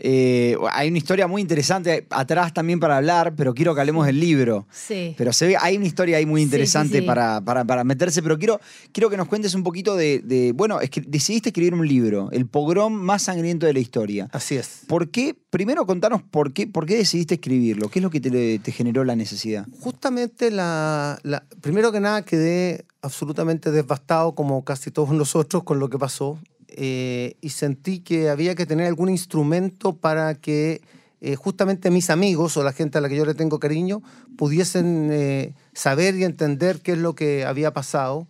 Eh, 0.02 0.56
hay 0.72 0.88
una 0.88 0.98
historia 0.98 1.26
muy 1.26 1.42
interesante 1.42 2.06
atrás 2.10 2.54
también 2.54 2.80
para 2.80 2.96
hablar, 2.96 3.34
pero 3.36 3.52
quiero 3.54 3.74
que 3.74 3.80
hablemos 3.80 4.06
del 4.06 4.18
libro. 4.18 4.66
Sí. 4.72 5.14
Pero 5.18 5.32
se 5.32 5.46
ve, 5.46 5.56
hay 5.60 5.76
una 5.76 5.86
historia 5.86 6.16
ahí 6.16 6.26
muy 6.26 6.42
interesante 6.42 7.02
Para, 7.02 7.40
para, 7.42 7.84
meterse, 7.84 8.22
pero 8.22 8.38
quiero, 8.38 8.60
quiero 8.92 9.10
que 9.10 9.16
nos 9.16 9.28
cuentes 9.28 9.54
un 9.54 9.62
poquito 9.62 9.96
de, 9.96 10.52
bueno, 10.54 10.80
es 10.80 10.90
que 10.90 11.02
decidiste 11.02 11.50
escribir 11.50 11.74
un 11.74 11.86
libro, 11.86 12.30
El 12.32 12.46
pogrom 12.46 12.92
más 12.94 13.22
sangriento 13.22 13.66
de 13.66 13.74
la 13.74 13.80
historia. 13.80 14.28
Así 14.32 14.56
es. 14.56 14.82
¿Por 14.86 15.10
qué? 15.10 15.36
Primero 15.50 15.84
contanos 15.84 16.22
por 16.22 16.52
qué, 16.52 16.66
por 16.66 16.86
qué 16.86 16.96
decidiste 16.96 17.34
escribirlo, 17.34 17.88
qué 17.88 17.98
es 17.98 18.02
lo 18.02 18.10
que 18.10 18.20
te, 18.20 18.72
generó 18.72 19.04
la 19.04 19.16
necesidad. 19.16 19.66
Justamente 19.80 20.50
la, 20.50 21.18
la, 21.22 21.44
primero 21.60 21.92
que 21.92 22.00
nada 22.00 22.22
quedé 22.22 22.86
absolutamente 23.02 23.70
devastado 23.70 24.34
como 24.34 24.64
casi 24.64 24.90
todos 24.90 25.10
nosotros 25.10 25.64
con 25.64 25.78
lo 25.78 25.90
que 25.90 25.98
pasó. 25.98 26.38
Eh, 26.72 27.36
y 27.40 27.50
sentí 27.50 28.00
que 28.00 28.30
había 28.30 28.54
que 28.54 28.66
tener 28.66 28.86
algún 28.86 29.08
instrumento 29.08 29.96
para 29.96 30.34
que 30.34 30.80
eh, 31.20 31.34
justamente 31.34 31.90
mis 31.90 32.10
amigos 32.10 32.56
o 32.56 32.62
la 32.62 32.72
gente 32.72 32.98
a 32.98 33.00
la 33.00 33.08
que 33.08 33.16
yo 33.16 33.24
le 33.24 33.34
tengo 33.34 33.58
cariño 33.58 34.02
pudiesen 34.36 35.10
eh, 35.12 35.54
saber 35.74 36.14
y 36.14 36.24
entender 36.24 36.80
qué 36.80 36.92
es 36.92 36.98
lo 36.98 37.14
que 37.14 37.44
había 37.44 37.72
pasado 37.72 38.26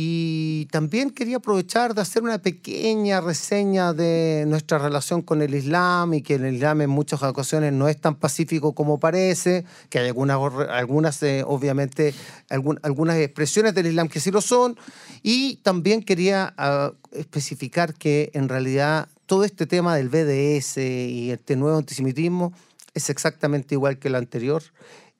y 0.00 0.66
también 0.66 1.10
quería 1.10 1.38
aprovechar 1.38 1.92
de 1.92 2.02
hacer 2.02 2.22
una 2.22 2.38
pequeña 2.38 3.20
reseña 3.20 3.92
de 3.92 4.44
nuestra 4.46 4.78
relación 4.78 5.22
con 5.22 5.42
el 5.42 5.56
Islam 5.56 6.14
y 6.14 6.22
que 6.22 6.36
el 6.36 6.54
Islam 6.54 6.82
en 6.82 6.90
muchas 6.90 7.20
ocasiones 7.24 7.72
no 7.72 7.88
es 7.88 8.00
tan 8.00 8.14
pacífico 8.14 8.76
como 8.76 9.00
parece, 9.00 9.64
que 9.90 9.98
hay 9.98 10.06
algunas, 10.06 10.38
algunas 10.68 11.20
eh, 11.24 11.42
obviamente, 11.44 12.14
algunas 12.48 13.16
expresiones 13.16 13.74
del 13.74 13.88
Islam 13.88 14.06
que 14.06 14.20
sí 14.20 14.30
lo 14.30 14.40
son. 14.40 14.78
Y 15.24 15.56
también 15.64 16.04
quería 16.04 16.54
ah, 16.56 16.92
especificar 17.10 17.92
que 17.92 18.30
en 18.34 18.48
realidad 18.48 19.08
todo 19.26 19.42
este 19.42 19.66
tema 19.66 19.96
del 19.96 20.10
BDS 20.10 20.76
y 20.76 21.32
este 21.32 21.56
nuevo 21.56 21.76
antisemitismo 21.76 22.52
es 22.94 23.10
exactamente 23.10 23.74
igual 23.74 23.98
que 23.98 24.06
el 24.06 24.14
anterior. 24.14 24.62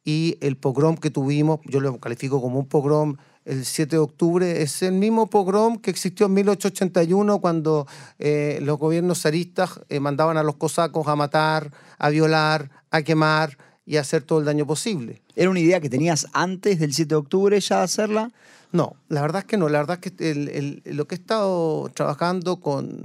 Y 0.08 0.38
el 0.40 0.56
pogrom 0.56 0.96
que 0.96 1.10
tuvimos, 1.10 1.60
yo 1.66 1.80
lo 1.80 1.98
califico 1.98 2.40
como 2.40 2.58
un 2.58 2.64
pogrom 2.64 3.18
el 3.44 3.66
7 3.66 3.96
de 3.96 3.98
octubre, 3.98 4.62
es 4.62 4.82
el 4.82 4.94
mismo 4.94 5.26
pogrom 5.26 5.76
que 5.76 5.90
existió 5.90 6.24
en 6.24 6.32
1881 6.32 7.40
cuando 7.42 7.86
eh, 8.18 8.58
los 8.62 8.78
gobiernos 8.78 9.20
zaristas 9.20 9.80
eh, 9.90 10.00
mandaban 10.00 10.38
a 10.38 10.42
los 10.42 10.56
cosacos 10.56 11.06
a 11.08 11.14
matar, 11.14 11.70
a 11.98 12.08
violar, 12.08 12.70
a 12.90 13.02
quemar 13.02 13.58
y 13.84 13.98
a 13.98 14.00
hacer 14.00 14.22
todo 14.22 14.38
el 14.38 14.46
daño 14.46 14.66
posible. 14.66 15.20
¿Era 15.36 15.50
una 15.50 15.60
idea 15.60 15.78
que 15.78 15.90
tenías 15.90 16.26
antes 16.32 16.78
del 16.78 16.94
7 16.94 17.10
de 17.10 17.16
octubre 17.16 17.60
ya 17.60 17.82
hacerla? 17.82 18.30
No, 18.72 18.96
la 19.10 19.20
verdad 19.20 19.40
es 19.40 19.44
que 19.44 19.58
no. 19.58 19.68
La 19.68 19.80
verdad 19.80 19.98
es 20.02 20.10
que 20.10 20.80
lo 20.86 21.06
que 21.06 21.16
he 21.16 21.18
estado 21.18 21.90
trabajando 21.90 22.60
con, 22.60 23.04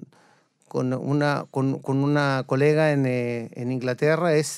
con, 0.69 0.93
una, 0.93 1.47
con, 1.51 1.81
una 1.85 2.45
colega 2.47 2.93
en, 2.93 3.05
eh, 3.05 3.49
en 3.55 3.73
Inglaterra 3.73 4.33
es, 4.35 4.57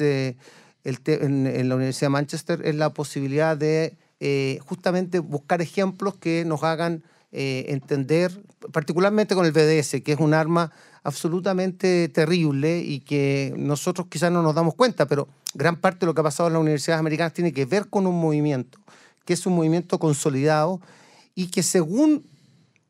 el 0.86 1.00
en, 1.06 1.46
en 1.46 1.68
la 1.68 1.76
Universidad 1.76 2.08
de 2.08 2.12
Manchester, 2.12 2.62
es 2.64 2.76
la 2.76 2.94
posibilidad 2.94 3.58
de 3.58 3.98
eh, 4.22 4.60
justamente 4.66 5.20
buscar 5.20 5.62
ejemplos 5.62 6.16
que 6.16 6.46
nos 6.46 6.64
hagan 6.64 7.04
eh, 7.34 7.66
entender, 7.68 8.42
particularmente 8.72 9.36
con 9.36 9.46
el 9.46 9.52
BDS, 9.52 10.02
que 10.02 10.14
es 10.14 10.20
un 10.20 10.34
arma 10.34 10.72
absolutamente 11.04 12.08
terrible 12.08 12.80
y 12.80 13.02
que 13.02 13.54
nosotros 13.58 14.08
quizás 14.10 14.32
no 14.32 14.42
nos 14.42 14.56
damos 14.56 14.76
cuenta, 14.76 15.06
pero 15.06 15.28
gran 15.54 15.76
parte 15.76 16.00
de 16.00 16.06
lo 16.06 16.14
que 16.14 16.22
ha 16.22 16.24
pasado 16.24 16.48
en 16.48 16.54
las 16.54 16.62
universidades 16.62 17.02
americanas 17.02 17.34
tiene 17.34 17.52
que 17.52 17.66
ver 17.66 17.90
con 17.90 18.08
un 18.08 18.20
movimiento 18.20 18.80
que 19.26 19.34
es 19.34 19.46
un 19.46 19.56
movimiento 19.56 20.00
consolidado 20.00 20.80
y 21.34 21.48
que 21.48 21.64
según 21.64 22.26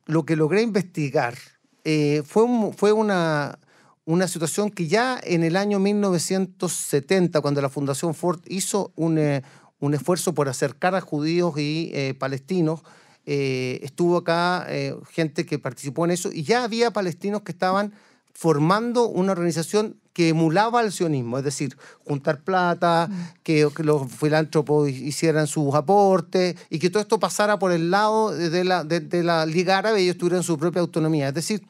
lo 0.06 0.26
que 0.26 0.36
logré 0.36 0.62
investigar, 0.62 1.36
eh, 1.84 2.22
fue, 2.26 2.46
fue 2.76 2.92
una, 2.92 3.58
una 4.06 4.28
situación 4.28 4.70
que 4.70 4.88
ya 4.88 5.20
en 5.24 5.44
el 5.44 5.56
año 5.56 5.80
1970, 5.80 7.42
cuando 7.42 7.62
la 7.62 7.70
Fundación 7.70 8.14
Ford 8.14 8.40
hizo 8.48 8.92
un, 8.96 9.18
eh, 9.18 9.44
un 9.80 9.94
esfuerzo 9.94 10.34
por 10.34 10.48
acercar 10.48 10.96
a 10.96 11.02
judíos 11.02 11.58
y 11.58 11.92
eh, 11.94 12.14
palestinos, 12.18 12.82
estuvo 13.28 14.18
acá 14.18 14.68
gente 15.10 15.48
que 15.48 15.58
participó 15.58 16.06
en 16.06 16.12
eso 16.12 16.30
y 16.32 16.44
ya 16.44 16.64
había 16.64 16.92
palestinos 16.92 17.42
que 17.42 17.54
estaban 17.54 17.92
formando 18.36 19.08
una 19.08 19.32
organización 19.32 19.96
que 20.16 20.30
emulaba 20.30 20.80
al 20.80 20.94
sionismo, 20.94 21.38
es 21.38 21.44
decir, 21.44 21.78
juntar 22.06 22.42
plata, 22.42 23.10
mm. 23.10 23.42
que, 23.44 23.70
los 23.80 24.12
filántropos 24.12 24.90
hicieran 24.90 25.48
sus 25.48 25.76
aportes 25.76 26.56
y 26.70 26.80
que 26.80 26.90
todo 26.90 27.02
esto 27.02 27.20
pasara 27.20 27.60
por 27.60 27.72
el 27.74 27.92
lado 27.92 28.32
de 28.32 28.64
la, 28.64 28.86
de, 28.86 29.24
la 29.24 29.46
Liga 29.46 29.78
Árabe 29.78 30.02
y 30.02 30.06
ellos 30.06 30.18
tuvieran 30.18 30.42
su 30.44 30.58
propia 30.58 30.82
autonomía. 30.82 31.30
Es 31.30 31.34
decir, 31.34 31.68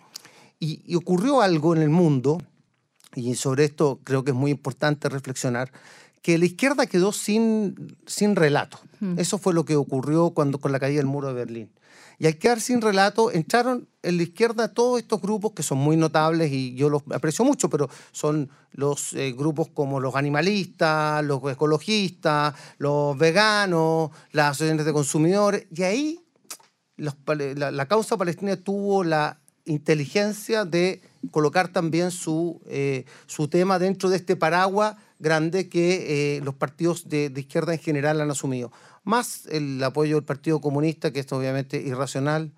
y, 0.59 0.95
ocurrió 0.95 1.41
algo 1.41 1.75
en 1.75 1.81
el 1.81 1.89
mundo, 1.89 2.37
y 3.15 3.35
sobre 3.35 3.65
esto 3.65 3.99
creo 4.03 4.23
que 4.23 4.31
es 4.31 4.37
muy 4.37 4.51
importante 4.51 5.09
reflexionar, 5.09 5.71
que 6.21 6.37
la 6.37 6.45
izquierda 6.45 6.87
quedó 6.87 7.11
sin, 7.11 7.97
sin 8.07 8.35
relato. 8.35 8.79
Mm. 8.99 9.19
Eso 9.19 9.37
fue 9.37 9.53
lo 9.53 9.63
que 9.63 9.75
ocurrió 9.75 10.31
cuando, 10.31 10.59
con 10.59 10.71
la 10.71 10.79
caída 10.79 10.97
del 10.97 11.05
muro 11.05 11.27
de 11.27 11.33
Berlín. 11.33 11.71
Y 12.17 12.27
al 12.27 12.37
quedar 12.37 12.61
sin 12.61 12.81
relato, 12.81 13.31
entraron 13.31 13.87
en 14.01 14.17
la 14.17 14.23
izquierda 14.23 14.73
todos 14.73 14.99
estos 14.99 15.21
grupos 15.21 15.51
que 15.51 15.63
son 15.63 15.77
muy 15.77 15.97
notables 15.97 16.51
y 16.51 16.73
yo 16.75 16.89
los 16.89 17.03
aprecio 17.13 17.43
mucho, 17.43 17.69
pero 17.69 17.89
son 18.11 18.49
los 18.71 19.13
eh, 19.13 19.33
grupos 19.33 19.67
como 19.69 19.99
los 19.99 20.15
animalistas, 20.15 21.23
los 21.25 21.41
ecologistas, 21.51 22.55
los 22.77 23.17
veganos, 23.17 24.11
las 24.31 24.51
asociaciones 24.51 24.85
de 24.85 24.93
consumidores. 24.93 25.67
Y 25.75 25.83
ahí 25.83 26.25
la, 26.97 27.85
causa 27.87 28.17
palestina 28.17 28.55
tuvo 28.55 29.03
la 29.03 29.39
inteligencia 29.65 30.65
de 30.65 31.01
colocar 31.31 31.69
también 31.69 32.11
su, 32.11 32.61
eh, 32.67 33.05
su 33.25 33.47
tema 33.47 33.79
dentro 33.79 34.09
de 34.09 34.17
este 34.17 34.35
paraguas 34.35 34.95
grande 35.19 35.69
que 35.69 36.37
eh, 36.37 36.41
los 36.41 36.55
partidos 36.55 37.09
de, 37.09 37.29
de 37.29 37.41
izquierda 37.41 37.73
en 37.73 37.79
general 37.79 38.21
han 38.21 38.31
asumido. 38.31 38.71
Más 39.03 39.45
el 39.47 39.83
apoyo 39.83 40.15
del 40.15 40.23
Partido 40.23 40.61
Comunista, 40.61 41.11
que 41.11 41.21
es 41.21 41.31
obviamente 41.31 41.77
irracional, 41.77 42.51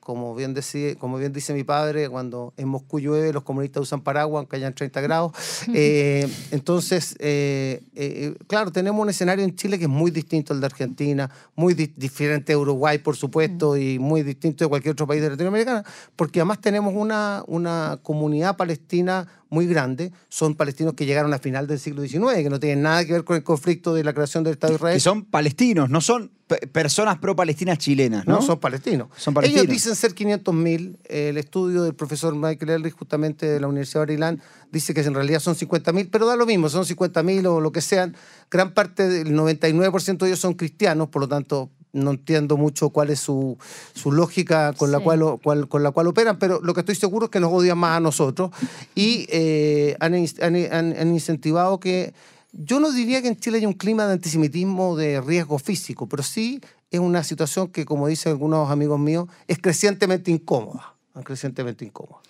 como 0.00 0.34
bien, 0.34 0.54
decía, 0.54 0.94
como 0.96 1.18
bien 1.18 1.32
dice 1.32 1.52
mi 1.52 1.62
padre, 1.62 2.08
cuando 2.08 2.54
en 2.56 2.68
Moscú 2.68 2.98
llueve 2.98 3.32
los 3.32 3.42
comunistas 3.42 3.82
usan 3.82 4.00
paraguas 4.00 4.40
aunque 4.40 4.56
hayan 4.56 4.74
30 4.74 5.00
grados. 5.00 5.32
Eh, 5.72 6.28
entonces, 6.50 7.16
eh, 7.20 7.82
eh, 7.94 8.34
claro, 8.46 8.72
tenemos 8.72 9.00
un 9.00 9.08
escenario 9.08 9.44
en 9.44 9.54
Chile 9.54 9.78
que 9.78 9.84
es 9.84 9.90
muy 9.90 10.10
distinto 10.10 10.52
al 10.52 10.60
de 10.60 10.66
Argentina, 10.66 11.30
muy 11.54 11.74
diferente 11.74 12.52
de 12.52 12.56
Uruguay, 12.56 12.98
por 12.98 13.16
supuesto, 13.16 13.76
y 13.76 13.98
muy 13.98 14.22
distinto 14.22 14.64
de 14.64 14.68
cualquier 14.68 14.92
otro 14.92 15.06
país 15.06 15.22
de 15.22 15.30
Latinoamérica, 15.30 15.84
porque 16.16 16.40
además 16.40 16.60
tenemos 16.60 16.94
una, 16.94 17.44
una 17.46 17.98
comunidad 18.02 18.56
palestina 18.56 19.39
muy 19.50 19.66
grande, 19.66 20.12
son 20.28 20.54
palestinos 20.54 20.94
que 20.94 21.04
llegaron 21.04 21.34
a 21.34 21.38
final 21.38 21.66
del 21.66 21.78
siglo 21.78 22.02
XIX, 22.02 22.36
que 22.36 22.50
no 22.50 22.60
tienen 22.60 22.82
nada 22.82 23.04
que 23.04 23.12
ver 23.12 23.24
con 23.24 23.36
el 23.36 23.42
conflicto 23.42 23.92
de 23.92 24.04
la 24.04 24.12
creación 24.14 24.44
del 24.44 24.54
Estado 24.54 24.72
de 24.72 24.76
Israel. 24.76 24.96
Que 24.96 25.00
son 25.00 25.24
palestinos, 25.24 25.90
no 25.90 26.00
son 26.00 26.30
personas 26.72 27.18
pro-palestinas 27.18 27.78
chilenas, 27.78 28.26
¿no? 28.26 28.36
No, 28.36 28.42
son 28.42 28.58
palestinos. 28.58 29.08
Son 29.16 29.34
palestinos. 29.34 29.64
Ellos 29.64 29.72
dicen 29.72 29.94
ser 29.94 30.14
500.000. 30.14 30.98
El 31.04 31.36
estudio 31.36 31.82
del 31.82 31.94
profesor 31.94 32.34
Michael 32.34 32.70
Elrich, 32.70 32.94
justamente 32.94 33.46
de 33.46 33.60
la 33.60 33.68
Universidad 33.68 34.00
de 34.00 34.06
Maryland, 34.06 34.40
dice 34.72 34.94
que 34.94 35.00
en 35.00 35.14
realidad 35.14 35.40
son 35.40 35.54
50.000, 35.54 36.08
pero 36.10 36.26
da 36.26 36.36
lo 36.36 36.46
mismo, 36.46 36.68
son 36.68 36.84
50.000 36.84 37.46
o 37.46 37.60
lo 37.60 37.72
que 37.72 37.80
sean. 37.80 38.16
Gran 38.50 38.72
parte 38.72 39.08
del 39.08 39.32
99% 39.32 40.18
de 40.18 40.26
ellos 40.26 40.40
son 40.40 40.54
cristianos, 40.54 41.08
por 41.08 41.22
lo 41.22 41.28
tanto 41.28 41.70
no 41.92 42.12
entiendo 42.12 42.56
mucho 42.56 42.90
cuál 42.90 43.10
es 43.10 43.20
su, 43.20 43.58
lógica 44.04 44.72
con 44.74 44.92
la, 44.92 45.00
cual, 45.00 45.38
con 45.40 45.82
la 45.82 45.90
cual 45.90 46.06
operan, 46.06 46.38
pero 46.38 46.60
lo 46.62 46.74
que 46.74 46.80
estoy 46.80 46.94
seguro 46.94 47.26
es 47.26 47.30
que 47.30 47.40
nos 47.40 47.52
odian 47.52 47.78
más 47.78 47.96
a 47.96 48.00
nosotros 48.00 48.50
y 48.94 49.26
eh, 49.30 49.96
han, 50.00 50.14
incentivado 50.14 51.80
que... 51.80 52.14
Yo 52.52 52.80
no 52.80 52.90
diría 52.90 53.22
que 53.22 53.28
en 53.28 53.36
Chile 53.36 53.58
hay 53.58 53.66
un 53.66 53.74
clima 53.74 54.06
de 54.06 54.14
antisemitismo 54.14 54.96
de 54.96 55.20
riesgo 55.20 55.60
físico, 55.60 56.08
pero 56.08 56.24
sí 56.24 56.60
es 56.90 56.98
una 56.98 57.22
situación 57.22 57.68
que, 57.68 57.84
como 57.84 58.08
dicen 58.08 58.32
algunos 58.32 58.70
amigos 58.70 58.98
míos, 58.98 59.28
es 59.46 59.58
crecientemente 59.58 60.32
incómoda. 60.32 60.94
Crecientemente 61.22 61.84
incómoda. 61.84 62.20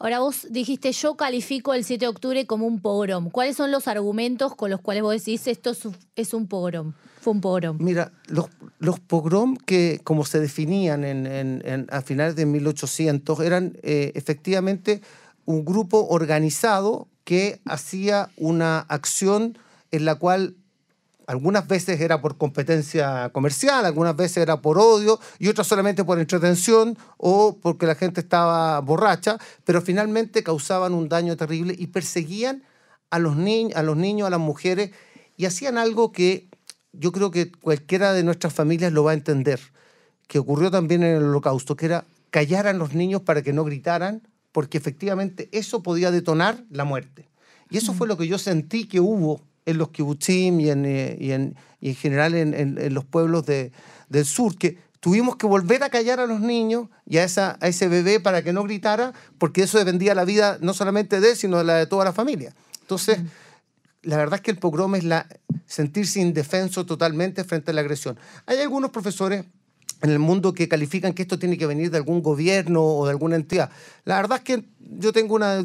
Ahora 0.00 0.20
vos 0.20 0.46
dijiste, 0.48 0.92
yo 0.92 1.16
califico 1.16 1.74
el 1.74 1.82
7 1.82 2.04
de 2.04 2.08
octubre 2.08 2.46
como 2.46 2.66
un 2.66 2.80
pogrom. 2.80 3.30
¿Cuáles 3.30 3.56
son 3.56 3.72
los 3.72 3.88
argumentos 3.88 4.54
con 4.54 4.70
los 4.70 4.80
cuales 4.80 5.02
vos 5.02 5.12
decís 5.12 5.48
esto 5.48 5.72
es 6.14 6.34
un 6.34 6.46
pogrom? 6.46 6.92
Fue 7.20 7.32
un 7.32 7.40
pogrom. 7.40 7.78
Mira, 7.80 8.12
los, 8.28 8.46
los 8.78 9.00
pogrom 9.00 9.56
que 9.56 10.00
como 10.04 10.24
se 10.24 10.38
definían 10.38 11.04
en, 11.04 11.86
a 11.90 12.00
finales 12.02 12.36
de 12.36 12.46
1800 12.46 13.40
eran 13.40 13.76
eh, 13.82 14.12
efectivamente 14.14 15.02
un 15.44 15.64
grupo 15.64 16.06
organizado 16.08 17.08
que 17.24 17.60
hacía 17.64 18.30
una 18.36 18.78
acción 18.80 19.58
en 19.90 20.04
la 20.04 20.14
cual 20.14 20.54
algunas 21.28 21.68
veces 21.68 22.00
era 22.00 22.22
por 22.22 22.38
competencia 22.38 23.28
comercial, 23.34 23.84
algunas 23.84 24.16
veces 24.16 24.38
era 24.38 24.62
por 24.62 24.78
odio 24.78 25.20
y 25.38 25.48
otras 25.48 25.66
solamente 25.66 26.02
por 26.02 26.18
entretención 26.18 26.96
o 27.18 27.58
porque 27.60 27.84
la 27.84 27.94
gente 27.94 28.22
estaba 28.22 28.80
borracha, 28.80 29.36
pero 29.64 29.82
finalmente 29.82 30.42
causaban 30.42 30.94
un 30.94 31.10
daño 31.10 31.36
terrible 31.36 31.74
y 31.78 31.88
perseguían 31.88 32.62
a 33.10 33.18
los, 33.18 33.36
a 33.74 33.82
los 33.82 33.96
niños, 33.98 34.26
a 34.26 34.30
las 34.30 34.40
mujeres 34.40 34.92
y 35.36 35.44
hacían 35.44 35.76
algo 35.76 36.12
que 36.12 36.48
yo 36.92 37.12
creo 37.12 37.30
que 37.30 37.52
cualquiera 37.52 38.14
de 38.14 38.24
nuestras 38.24 38.54
familias 38.54 38.90
lo 38.94 39.04
va 39.04 39.10
a 39.10 39.14
entender, 39.14 39.60
que 40.28 40.38
ocurrió 40.38 40.70
también 40.70 41.02
en 41.02 41.14
el 41.14 41.24
holocausto, 41.24 41.76
que 41.76 41.84
era 41.84 42.06
callar 42.30 42.66
a 42.66 42.72
los 42.72 42.94
niños 42.94 43.20
para 43.20 43.42
que 43.42 43.52
no 43.52 43.64
gritaran, 43.64 44.22
porque 44.50 44.78
efectivamente 44.78 45.50
eso 45.52 45.82
podía 45.82 46.10
detonar 46.10 46.64
la 46.70 46.84
muerte. 46.84 47.28
Y 47.68 47.76
eso 47.76 47.92
fue 47.92 48.08
lo 48.08 48.16
que 48.16 48.26
yo 48.26 48.38
sentí 48.38 48.88
que 48.88 49.00
hubo 49.00 49.42
en 49.68 49.78
los 49.78 49.90
kibutzim 49.90 50.60
y 50.60 50.70
en, 50.70 50.84
eh, 50.86 51.16
y 51.20 51.32
en, 51.32 51.54
y 51.80 51.90
en 51.90 51.94
general 51.94 52.34
en, 52.34 52.54
en, 52.54 52.94
los 52.94 53.04
pueblos 53.04 53.44
de, 53.44 53.70
del 54.08 54.24
sur, 54.24 54.56
que 54.56 54.78
tuvimos 55.00 55.36
que 55.36 55.46
volver 55.46 55.82
a 55.82 55.90
callar 55.90 56.20
a 56.20 56.26
los 56.26 56.40
niños 56.40 56.88
y 57.06 57.18
a, 57.18 57.24
esa, 57.24 57.58
a 57.60 57.68
ese 57.68 57.88
bebé 57.88 58.18
para 58.18 58.42
que 58.42 58.52
no 58.52 58.62
gritara, 58.64 59.12
porque 59.36 59.62
eso 59.62 59.78
dependía 59.78 60.14
la 60.14 60.24
vida 60.24 60.58
no 60.62 60.72
solamente 60.72 61.20
de 61.20 61.30
él, 61.30 61.36
sino 61.36 61.58
de 61.58 61.64
la 61.64 61.74
de 61.74 61.86
toda 61.86 62.04
la 62.04 62.12
familia. 62.12 62.54
Entonces, 62.80 63.18
la 64.02 64.16
verdad 64.16 64.36
es 64.36 64.40
que 64.40 64.50
el 64.50 64.58
pogrom 64.58 64.94
es 64.94 65.04
la, 65.04 65.26
sentirse 65.66 66.20
indefenso 66.20 66.86
totalmente 66.86 67.44
frente 67.44 67.70
a 67.70 67.74
la 67.74 67.82
agresión. 67.82 68.18
Hay 68.46 68.58
algunos 68.58 68.90
profesores 68.90 69.44
en 70.02 70.10
el 70.10 70.18
mundo 70.18 70.54
que 70.54 70.68
califican 70.68 71.12
que 71.12 71.22
esto 71.22 71.38
tiene 71.38 71.58
que 71.58 71.66
venir 71.66 71.90
de 71.90 71.96
algún 71.96 72.22
gobierno 72.22 72.82
o 72.82 73.04
de 73.04 73.10
alguna 73.10 73.36
entidad. 73.36 73.70
La 74.04 74.16
verdad 74.16 74.38
es 74.38 74.44
que 74.44 74.64
yo 74.78 75.12
tengo 75.12 75.34
una, 75.34 75.64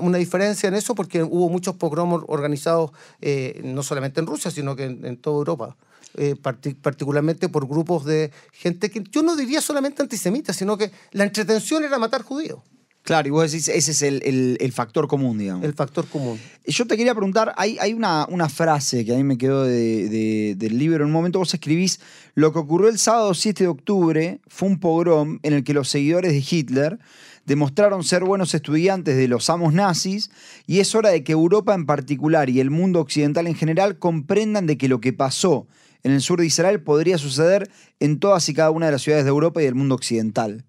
una, 0.00 0.18
diferencia 0.18 0.68
en 0.68 0.74
eso 0.74 0.94
porque 0.94 1.22
hubo 1.22 1.48
muchos 1.48 1.76
pogromos 1.76 2.22
organizados 2.28 2.92
eh, 3.20 3.60
no 3.64 3.82
solamente 3.82 4.20
en 4.20 4.26
Rusia, 4.26 4.50
sino 4.50 4.76
que 4.76 4.84
en, 4.84 5.16
toda 5.16 5.38
Europa. 5.38 5.76
Eh, 6.14 6.34
particularmente 6.34 7.48
por 7.48 7.68
grupos 7.68 8.04
de 8.04 8.32
gente 8.52 8.90
que 8.90 9.04
yo 9.12 9.22
no 9.22 9.36
diría 9.36 9.60
solamente 9.60 10.02
antisemita, 10.02 10.52
sino 10.52 10.76
que 10.76 10.90
la 11.12 11.22
entretención 11.22 11.84
era 11.84 11.98
matar 11.98 12.22
judíos. 12.22 12.58
Claro, 13.02 13.28
y 13.28 13.30
vos 13.30 13.50
decís, 13.50 13.68
ese 13.68 13.90
es 13.92 14.02
el, 14.02 14.72
factor 14.72 15.08
común, 15.08 15.38
digamos. 15.38 15.64
El 15.64 15.74
factor 15.74 16.06
común. 16.06 16.38
Yo 16.66 16.86
te 16.86 16.96
quería 16.96 17.14
preguntar, 17.14 17.54
hay, 17.56 17.76
hay 17.80 17.92
una, 17.92 18.26
una, 18.28 18.48
frase 18.48 19.04
que 19.04 19.14
a 19.14 19.16
mí 19.16 19.24
me 19.24 19.38
quedó 19.38 19.64
del 19.64 20.78
libro. 20.78 21.02
En 21.02 21.06
un 21.06 21.12
momento 21.12 21.38
vos 21.38 21.52
escribís, 21.52 21.98
lo 22.34 22.52
que 22.52 22.58
ocurrió 22.58 22.88
el 22.88 22.98
sábado 22.98 23.34
7 23.34 23.64
de 23.64 23.68
octubre 23.68 24.40
fue 24.46 24.68
un 24.68 24.78
pogrom 24.78 25.40
en 25.42 25.54
el 25.54 25.64
que 25.64 25.74
los 25.74 25.88
seguidores 25.88 26.32
de 26.32 26.44
Hitler 26.48 26.98
demostraron 27.46 28.04
ser 28.04 28.22
buenos 28.22 28.54
estudiantes 28.54 29.16
de 29.16 29.26
los 29.26 29.50
amos 29.50 29.72
nazis 29.72 30.30
y 30.68 30.78
es 30.78 30.94
hora 30.94 31.10
de 31.10 31.24
que 31.24 31.32
Europa 31.32 31.74
en 31.74 31.86
particular 31.86 32.48
y 32.48 32.60
el 32.60 32.70
mundo 32.70 33.00
occidental 33.00 33.48
en 33.48 33.56
general 33.56 33.98
comprendan 33.98 34.66
de 34.66 34.78
que 34.78 34.88
lo 34.88 35.00
que 35.00 35.12
pasó 35.12 35.66
en 36.04 36.12
el 36.12 36.20
sur 36.20 36.38
de 36.38 36.46
Israel 36.46 36.80
podría 36.80 37.18
suceder 37.18 37.70
en 37.98 38.20
todas 38.20 38.48
y 38.48 38.54
cada 38.54 38.70
una 38.70 38.86
de 38.86 38.92
las 38.92 39.02
ciudades 39.02 39.24
de 39.24 39.30
Europa 39.30 39.60
y 39.60 39.64
del 39.64 39.74
mundo 39.74 39.96
occidental. 39.96 40.64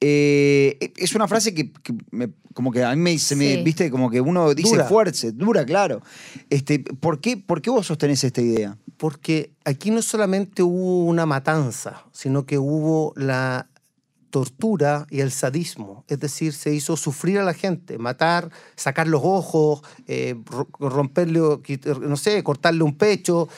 Eh, 0.00 0.92
es 0.96 1.14
una 1.14 1.26
frase 1.26 1.54
que, 1.54 1.72
como 2.52 2.70
que 2.70 2.84
a 2.84 2.94
mí 2.94 3.00
me, 3.00 3.18
se 3.18 3.34
me, 3.34 3.62
viste, 3.62 3.90
como 3.90 4.10
que 4.10 4.20
uno 4.20 4.52
dice 4.54 4.84
fuerte, 4.84 5.32
dura, 5.32 5.64
claro. 5.64 6.02
Este, 6.50 6.80
¿por, 6.80 7.20
qué, 7.20 7.36
¿Por 7.36 7.62
qué 7.62 7.70
vos 7.70 7.86
sostenés 7.86 8.22
esta 8.24 8.42
idea? 8.42 8.76
Porque 8.98 9.52
aquí 9.64 9.90
no 9.90 10.02
solamente 10.02 10.62
hubo 10.62 11.04
una 11.04 11.24
matanza, 11.24 12.04
sino 12.12 12.44
que 12.44 12.58
hubo 12.58 13.14
la 13.16 13.68
tortura 14.30 15.06
y 15.08 15.20
el 15.20 15.30
sadismo. 15.30 16.04
Es 16.08 16.20
decir, 16.20 16.52
se 16.52 16.74
hizo 16.74 16.96
sufrir 16.98 17.38
a 17.38 17.42
la 17.42 17.54
gente, 17.54 17.96
matar, 17.96 18.50
sacar 18.74 19.08
los 19.08 19.22
ojos, 19.24 19.80
eh, 20.06 20.34
romperle, 20.78 21.40
no 22.02 22.16
sé, 22.18 22.42
cortarle 22.42 22.82
un 22.82 22.98
pecho, 22.98 23.48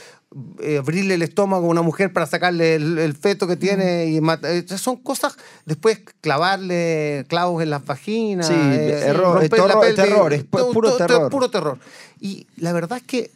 eh, 0.61 0.77
abrirle 0.77 1.15
el 1.15 1.23
estómago 1.23 1.67
a 1.67 1.71
una 1.71 1.81
mujer 1.81 2.13
para 2.13 2.27
sacarle 2.27 2.75
el, 2.75 3.15
feto 3.15 3.47
que 3.47 3.57
tiene 3.57 4.07
y 4.07 4.21
matar. 4.21 4.51
Eh, 4.51 4.67
son 4.77 4.97
cosas, 4.97 5.37
después 5.65 6.01
clavarle 6.21 7.25
clavos 7.29 7.63
en 7.63 7.71
las 7.71 7.85
vaginas. 7.85 8.47
Sí, 8.47 8.55
error, 8.55 9.49
terror, 9.49 10.33
es 10.35 10.45
puro 10.45 10.97
terror. 10.97 11.31
Puro 11.31 11.51
terror. 11.51 11.79
Y 12.21 12.47
la 12.57 12.73
verdad 12.73 12.99
es 12.99 13.05
que 13.05 13.31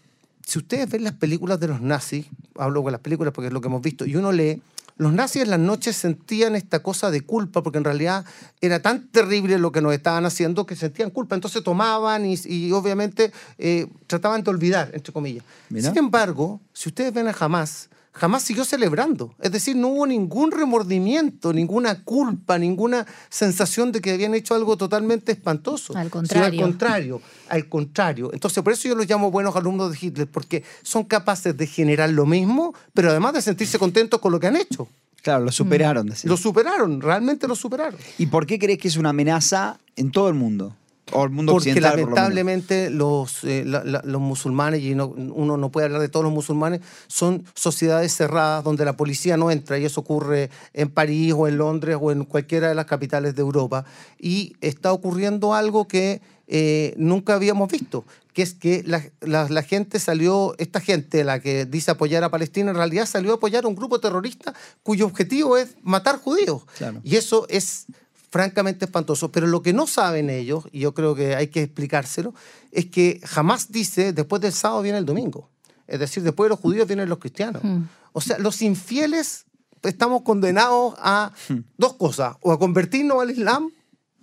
si 0.46 0.58
ustedes 0.58 0.90
ven 0.90 1.04
las 1.04 1.14
películas 1.14 1.58
de 1.60 1.68
los 1.68 1.80
nazis, 1.80 2.26
hablo 2.56 2.82
con 2.82 2.92
las 2.92 3.00
películas 3.00 3.32
porque 3.32 3.46
es 3.46 3.52
lo 3.52 3.60
que 3.60 3.68
hemos 3.68 3.80
visto, 3.80 4.04
y 4.04 4.16
uno 4.16 4.32
lee, 4.32 4.60
los 4.96 5.12
nazis 5.12 5.42
en 5.42 5.50
las 5.50 5.58
noches 5.58 5.96
sentían 5.96 6.54
esta 6.54 6.82
cosa 6.82 7.10
de 7.10 7.22
culpa, 7.22 7.62
porque 7.62 7.78
en 7.78 7.84
realidad 7.84 8.24
era 8.60 8.80
tan 8.80 9.08
terrible 9.08 9.58
lo 9.58 9.72
que 9.72 9.80
nos 9.80 9.92
estaban 9.94 10.24
haciendo 10.26 10.66
que 10.66 10.76
sentían 10.76 11.10
culpa. 11.10 11.34
Entonces 11.34 11.62
tomaban 11.62 12.26
y, 12.26 12.36
y 12.44 12.72
obviamente 12.72 13.32
eh, 13.58 13.86
trataban 14.06 14.42
de 14.42 14.50
olvidar, 14.50 14.90
entre 14.92 15.12
comillas. 15.12 15.44
Mira. 15.68 15.88
Sin 15.88 15.98
embargo, 15.98 16.60
si 16.72 16.88
ustedes 16.88 17.12
ven 17.12 17.28
a 17.28 17.34
Hamas, 17.38 17.88
jamás 18.12 18.42
siguió 18.42 18.64
celebrando. 18.64 19.34
Es 19.40 19.52
decir, 19.52 19.74
no 19.76 19.88
hubo 19.88 20.06
ningún 20.06 20.50
remordimiento, 20.50 21.52
ninguna 21.52 22.04
culpa, 22.04 22.58
ninguna 22.58 23.06
sensación 23.30 23.90
de 23.92 24.00
que 24.00 24.12
habían 24.12 24.34
hecho 24.34 24.54
algo 24.54 24.76
totalmente 24.76 25.32
espantoso. 25.32 25.96
Al 25.96 26.04
Sino 26.04 26.10
contrario. 26.10 26.60
al 26.60 26.66
contrario, 26.70 27.22
al 27.48 27.68
contrario. 27.68 28.30
Entonces, 28.32 28.62
por 28.62 28.72
eso 28.72 28.88
yo 28.88 28.94
los 28.94 29.08
llamo 29.08 29.30
buenos 29.30 29.56
alumnos 29.56 29.90
de 29.90 29.98
Hitler, 30.00 30.28
porque 30.28 30.62
son 30.82 31.04
capaces 31.04 31.56
de 31.56 31.66
generar 31.66 32.10
lo 32.10 32.26
mismo, 32.26 32.74
pero 32.92 33.10
además 33.10 33.32
de 33.34 33.42
sentirse 33.42 33.78
contentos 33.78 34.20
con 34.20 34.32
lo 34.32 34.38
que 34.40 34.46
han 34.46 34.56
hecho. 34.56 34.88
Claro, 35.22 35.44
lo 35.44 35.52
superaron. 35.52 36.06
decís. 36.06 36.24
Lo 36.24 36.36
superaron, 36.36 37.00
realmente 37.00 37.46
lo 37.46 37.54
superaron. 37.54 37.98
¿Y 38.18 38.26
por 38.26 38.44
qué 38.44 38.58
crees 38.58 38.78
que 38.78 38.88
es 38.88 38.96
una 38.96 39.10
amenaza 39.10 39.78
en 39.96 40.10
todo 40.10 40.28
el 40.28 40.34
mundo? 40.34 40.76
O 41.12 41.24
el 41.24 41.30
mundo 41.30 41.52
Porque 41.52 41.72
por 41.74 41.82
lo 41.82 41.88
lamentablemente 41.90 42.90
los, 42.90 43.44
eh, 43.44 43.64
la- 43.66 43.84
la- 43.84 44.02
los 44.04 44.20
musulmanes, 44.20 44.80
y 44.82 44.94
no- 44.94 45.08
uno 45.08 45.56
no 45.56 45.70
puede 45.70 45.86
hablar 45.86 46.00
de 46.00 46.08
todos 46.08 46.24
los 46.24 46.32
musulmanes, 46.32 46.80
son 47.06 47.44
sociedades 47.54 48.14
cerradas 48.16 48.64
donde 48.64 48.84
la 48.84 48.96
policía 48.96 49.36
no 49.36 49.50
entra, 49.50 49.78
y 49.78 49.84
eso 49.84 50.00
ocurre 50.00 50.50
en 50.72 50.88
París 50.90 51.34
o 51.36 51.46
en 51.48 51.58
Londres 51.58 51.96
o 52.00 52.10
en 52.12 52.24
cualquiera 52.24 52.68
de 52.68 52.74
las 52.74 52.86
capitales 52.86 53.34
de 53.34 53.42
Europa. 53.42 53.84
Y 54.18 54.54
está 54.60 54.92
ocurriendo 54.92 55.54
algo 55.54 55.86
que 55.88 56.20
eh, 56.54 56.92
nunca 56.98 57.34
habíamos 57.34 57.70
visto, 57.70 58.04
que 58.34 58.42
es 58.42 58.52
que 58.52 58.82
la, 58.84 59.02
la- 59.20 59.48
la 59.48 59.62
gente 59.62 59.98
salió, 59.98 60.54
esta 60.58 60.80
gente, 60.80 61.24
la 61.24 61.40
que 61.40 61.64
dice 61.64 61.90
apoyar 61.92 62.24
a 62.24 62.30
Palestina, 62.30 62.70
en 62.72 62.76
realidad 62.76 63.06
salió 63.06 63.32
a 63.32 63.34
apoyar 63.36 63.64
a 63.64 63.68
un 63.68 63.74
grupo 63.74 64.00
terrorista 64.00 64.52
cuyo 64.82 65.06
objetivo 65.06 65.56
es 65.56 65.76
matar 65.82 66.18
judíos. 66.18 66.62
Claro. 66.76 67.00
Y 67.04 67.16
eso 67.16 67.46
es 67.48 67.86
francamente 68.32 68.86
espantoso. 68.86 69.30
Pero 69.30 69.46
lo 69.46 69.62
que 69.62 69.74
no 69.74 69.86
saben 69.86 70.30
ellos, 70.30 70.64
y 70.72 70.80
yo 70.80 70.94
creo 70.94 71.14
que 71.14 71.36
hay 71.36 71.48
que 71.48 71.62
explicárselo, 71.62 72.34
es 72.72 72.86
que 72.86 73.20
jamás 73.22 73.70
dice 73.70 74.14
después 74.14 74.40
del 74.40 74.52
sábado 74.52 74.80
viene 74.80 74.98
el 74.98 75.04
domingo. 75.04 75.50
Es 75.86 76.00
decir, 76.00 76.22
después 76.22 76.46
de 76.46 76.50
los 76.50 76.58
judíos 76.58 76.88
vienen 76.88 77.10
los 77.10 77.18
cristianos. 77.18 77.62
Mm. 77.62 77.82
O 78.14 78.22
sea, 78.22 78.38
los 78.38 78.62
infieles 78.62 79.44
estamos 79.82 80.22
condenados 80.22 80.94
a 80.98 81.32
dos 81.76 81.94
cosas, 81.94 82.36
o 82.40 82.52
a 82.52 82.58
convertirnos 82.58 83.20
al 83.20 83.30
Islam 83.30 83.70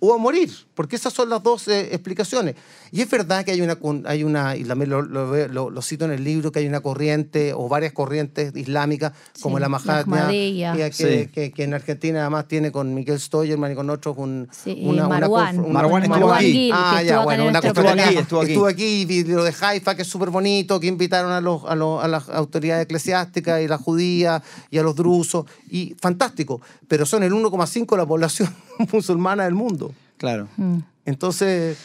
o 0.02 0.14
a 0.14 0.18
morir, 0.18 0.50
porque 0.74 0.96
esas 0.96 1.12
son 1.12 1.28
las 1.28 1.42
dos 1.42 1.68
eh, 1.68 1.88
explicaciones. 1.92 2.54
Y 2.90 3.02
es 3.02 3.10
verdad 3.10 3.44
que 3.44 3.52
hay 3.52 3.60
una, 3.60 3.78
hay 4.06 4.24
una 4.24 4.56
y 4.56 4.64
también 4.64 4.90
lo, 4.90 5.02
lo 5.02 5.30
veo- 5.30 5.48
lo- 5.48 5.70
lo 5.70 5.82
cito 5.82 6.06
en 6.06 6.10
el 6.12 6.24
libro, 6.24 6.50
que 6.50 6.58
hay 6.60 6.66
una 6.66 6.80
corriente 6.80 7.52
o 7.54 7.68
varias 7.68 7.92
corrientes 7.92 8.56
islámicas, 8.56 9.12
como 9.42 9.56
Sí, 9.56 9.60
la 9.60 9.64
la 9.66 9.68
Mahatma, 9.68 10.20
Ahmadiyya. 10.22 10.72
que, 10.74 10.92
Sí. 10.92 11.28
que- 11.32 11.52
que 11.52 11.62
en 11.64 11.74
Argentina 11.74 12.20
además 12.22 12.48
tiene 12.48 12.72
con 12.72 12.94
Miguel 12.94 13.20
Stoyerman 13.20 13.72
y 13.72 13.74
con 13.74 13.90
otros 13.90 14.16
un, 14.18 14.48
Sí, 14.50 14.70
y 14.72 14.86
Marwan. 14.90 15.58
conf- 15.58 15.68
Marwan 15.68 16.02
estuvo 16.04 16.32
aquí. 16.32 16.46
Gil, 16.52 16.70
que 16.72 16.76
Ah, 16.76 16.92
estuvo 17.02 17.08
ya, 17.18 17.24
bueno, 17.24 17.42
en 17.44 17.48
una 17.50 17.60
conferencia. 17.60 17.94
programa. 18.04 18.20
Estuvo 18.20 18.42
Estuvo 18.42 18.66
aquí, 18.66 19.04
vi 19.04 19.24
lo 19.24 19.44
de 19.44 19.54
Haifa, 19.60 19.94
que 19.94 20.02
es 20.02 20.08
súper 20.08 20.30
bonito, 20.30 20.80
que 20.80 20.86
invitaron 20.86 21.30
a, 21.30 21.40
los, 21.42 21.62
a, 21.66 21.74
los- 21.74 22.02
a 22.02 22.08
las 22.08 22.28
autoridades 22.30 22.84
eclesiásticas 22.84 23.60
y 23.60 23.68
las 23.68 23.80
judías 23.82 24.42
y 24.70 24.78
a 24.78 24.82
los 24.82 24.96
drusos, 24.96 25.44
y 25.70 25.94
fantástico, 26.00 26.60
pero 26.88 27.04
son 27.04 27.22
el 27.22 27.32
1,5 27.32 27.96
de 27.96 28.02
la 28.02 28.06
población 28.06 28.48
musulmana 28.92 29.44
del 29.44 29.54
mundo. 29.54 29.89
Claro. 30.20 30.48
Mm. 30.58 30.80
Entonces, 31.06 31.78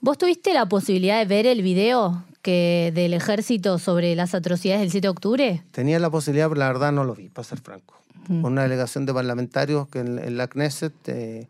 ¿Vos 0.00 0.16
tuviste 0.16 0.54
la 0.54 0.66
posibilidad 0.68 1.18
de 1.18 1.24
ver 1.26 1.46
el 1.46 1.62
video 1.62 2.22
que 2.40 2.92
del 2.94 3.12
ejército 3.14 3.78
sobre 3.80 4.14
las 4.14 4.32
atrocidades 4.34 4.80
del 4.80 4.90
7 4.92 5.06
de 5.06 5.10
octubre? 5.10 5.62
tenía 5.72 5.98
la 5.98 6.08
posibilidad, 6.08 6.48
pero 6.48 6.60
la 6.60 6.68
verdad 6.68 6.92
no 6.92 7.02
lo 7.04 7.14
vi, 7.16 7.28
para 7.28 7.46
ser 7.46 7.58
franco. 7.60 7.94
Mm. 8.28 8.42
Con 8.42 8.52
una 8.52 8.62
delegación 8.62 9.06
de 9.06 9.12
parlamentarios 9.12 9.88
que 9.88 9.98
en, 9.98 10.18
en 10.20 10.36
la 10.36 10.46
Knesset, 10.46 10.92
eh, 11.08 11.48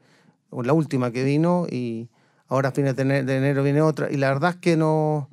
la 0.64 0.72
última 0.72 1.10
que 1.12 1.22
vino, 1.24 1.66
y 1.70 2.08
ahora 2.48 2.70
a 2.70 2.72
fines 2.72 2.96
de 2.96 3.02
ene- 3.04 3.22
de 3.24 3.36
enero 3.36 3.62
viene 3.62 3.82
otra, 3.82 4.10
y 4.10 4.16
la 4.16 4.28
verdad 4.28 4.50
es 4.52 4.56
que 4.56 4.76
no... 4.78 5.28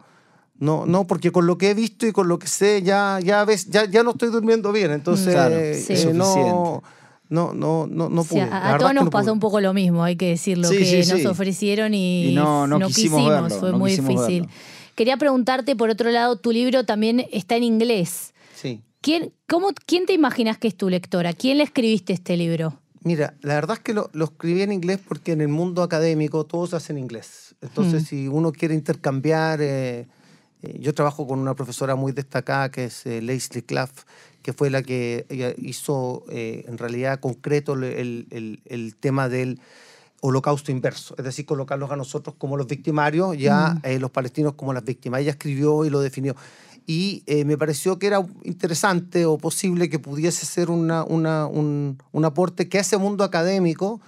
No, 0.59 0.85
no, 0.87 1.05
porque 1.07 1.31
con 1.31 1.45
lo 1.45 1.57
que 1.59 1.69
he 1.69 1.73
visto 1.75 2.07
y 2.07 2.11
con 2.11 2.27
lo 2.27 2.39
que 2.39 2.47
sé, 2.47 2.81
ya, 2.81 3.19
ya 3.23 3.45
ves, 3.45 3.67
ya, 3.69 3.85
ya 3.85 4.01
no 4.01 4.09
estoy 4.11 4.29
durmiendo 4.29 4.71
bien. 4.71 4.89
Entonces, 4.91 5.33
Claro, 5.35 5.55
eh, 5.55 5.75
sí. 5.75 5.93
eh, 5.93 6.11
no, 6.15 6.81
No, 7.29 7.53
no, 7.53 7.87
no, 7.87 8.09
no 8.09 8.21
O 8.21 8.23
sea, 8.23 8.45
pude. 8.47 8.55
A 8.55 8.77
todos 8.77 8.93
nos 8.93 9.05
no 9.05 9.09
pasó 9.09 9.25
pude. 9.25 9.31
un 9.33 9.39
poco 9.39 9.59
lo 9.61 9.73
mismo, 9.73 10.03
hay 10.03 10.15
que 10.15 10.29
decirlo, 10.29 10.67
Sí, 10.69 10.77
que 10.77 10.85
sí, 11.03 11.11
nos 11.11 11.19
sí. 11.21 11.25
ofrecieron 11.27 11.93
y, 11.93 12.29
Y 12.31 12.35
no- 12.35 12.67
no 12.67 12.79
quisimos 12.87 13.27
verlo, 13.27 13.49
fue 13.49 13.71
muy 13.73 13.91
quisimos 13.91 14.09
difícil. 14.27 14.41
verlo. 14.43 14.55
Quería 14.95 15.17
preguntarte, 15.17 15.75
por 15.75 15.89
otro 15.89 16.09
lado, 16.09 16.37
tu 16.37 16.51
libro 16.51 16.85
también 16.85 17.25
está 17.31 17.55
en 17.55 17.63
inglés. 17.63 18.33
Sí. 18.55 18.81
¿Quién, 19.01 19.31
cómo, 19.47 19.69
¿Quién 19.85 20.05
te 20.05 20.13
imaginas 20.13 20.57
que 20.57 20.67
es 20.67 20.75
tu 20.75 20.89
lectora? 20.89 21.33
¿Quién 21.33 21.57
le 21.59 21.63
escribiste 21.63 22.13
este 22.13 22.35
libro? 22.35 22.79
Mira, 23.03 23.35
la 23.41 23.53
verdad 23.55 23.77
es 23.77 23.83
que 23.83 23.93
lo, 23.93 24.09
lo 24.13 24.25
escribí 24.25 24.63
en 24.63 24.71
inglés 24.71 24.99
porque 25.07 25.33
en 25.33 25.41
el 25.41 25.47
mundo 25.49 25.83
académico 25.83 26.45
todo 26.45 26.65
se 26.67 26.75
hace 26.77 26.93
en 26.93 26.97
inglés. 26.99 27.55
Entonces, 27.61 28.03
Mm. 28.03 28.05
si 28.05 28.27
uno 28.27 28.51
quiere 28.51 28.73
intercambiar, 28.73 29.61
eh, 29.61 30.07
eh, 30.63 30.77
yo 30.79 30.93
trabajo 30.93 31.27
con 31.27 31.39
una 31.39 31.53
profesora 31.53 31.95
muy 31.95 32.11
destacada 32.11 32.69
que 32.71 32.85
es 32.85 33.05
eh, 33.05 33.21
Leslie 33.21 33.63
Claff, 33.63 33.91
que 34.47 34.53
fue 34.53 34.69
la 34.69 34.81
que 34.81 35.25
hizo 35.57 36.23
eh, 36.29 36.63
en 36.69 36.77
realidad 36.77 37.19
concreto 37.19 37.73
el, 37.73 37.83
el- 37.83 38.61
el- 38.63 38.95
tema 38.95 39.27
del 39.27 39.59
holocausto 40.21 40.71
inverso, 40.71 41.15
es 41.17 41.25
decir, 41.25 41.45
colocarlos 41.45 41.91
a 41.91 41.97
nosotros 41.97 42.33
como 42.37 42.55
los 42.55 42.65
victimarios 42.65 43.35
y 43.35 43.47
a 43.47 43.77
eh, 43.83 43.99
los 43.99 44.09
palestinos 44.09 44.53
como 44.53 44.71
las 44.71 44.85
víctimas. 44.85 45.19
Ella 45.19 45.31
escribió 45.31 45.83
y 45.83 45.89
lo 45.89 45.99
definió. 45.99 46.33
Y 46.85 47.23
eh, 47.25 47.43
me 47.43 47.57
pareció 47.57 47.99
que 47.99 48.07
era 48.07 48.25
interesante 48.45 49.25
o 49.25 49.37
posible 49.37 49.89
que 49.89 49.99
pudiese 49.99 50.45
ser 50.45 50.69
una, 50.69 51.03
una- 51.03 51.45
un, 51.45 51.97
un 52.13 52.23
aporte 52.23 52.69
que 52.69 52.79
ese 52.79 52.97
mundo 52.97 53.25
académico 53.25 53.99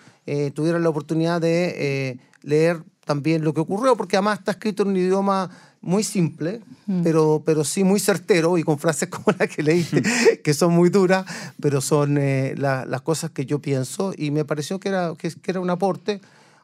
tuviera 0.53 0.79
la 0.79 0.87
oportunidad 0.87 1.41
de 1.41 2.17
leer 2.43 2.81
también 3.03 3.43
lo 3.43 3.53
que 3.53 3.59
ocurrió, 3.59 3.97
porque 3.97 4.15
además 4.15 4.39
está 4.39 4.51
escrito 4.51 4.83
en 4.83 4.89
un 4.89 4.97
idioma 4.97 5.49
muy 5.81 6.03
simple, 6.03 6.61
pero, 7.03 7.41
pero 7.45 7.63
sí 7.63 7.83
muy 7.83 7.99
certero 7.99 8.57
y 8.57 8.63
con 8.63 8.79
frases 8.79 9.07
como 9.15 9.25
la 9.37 9.47
que 9.47 9.63
leíste, 9.63 10.01
que 10.43 10.53
son 10.53 10.73
muy 10.73 10.89
duras, 10.89 11.25
pero 11.61 11.79
son 11.81 12.17
eh, 12.17 12.53
la- 12.57 12.85
las 12.85 13.01
cosas 13.01 13.31
que 13.31 13.45
yo 13.45 13.59
pienso 13.59 14.13
y 14.17 14.31
me 14.31 14.43
pareció 14.45 14.79
que 14.79 14.89
era, 14.89 15.13
que, 15.17 15.29
que 15.31 15.51
era 15.51 15.59
un 15.59 15.69
aporte. 15.69 16.19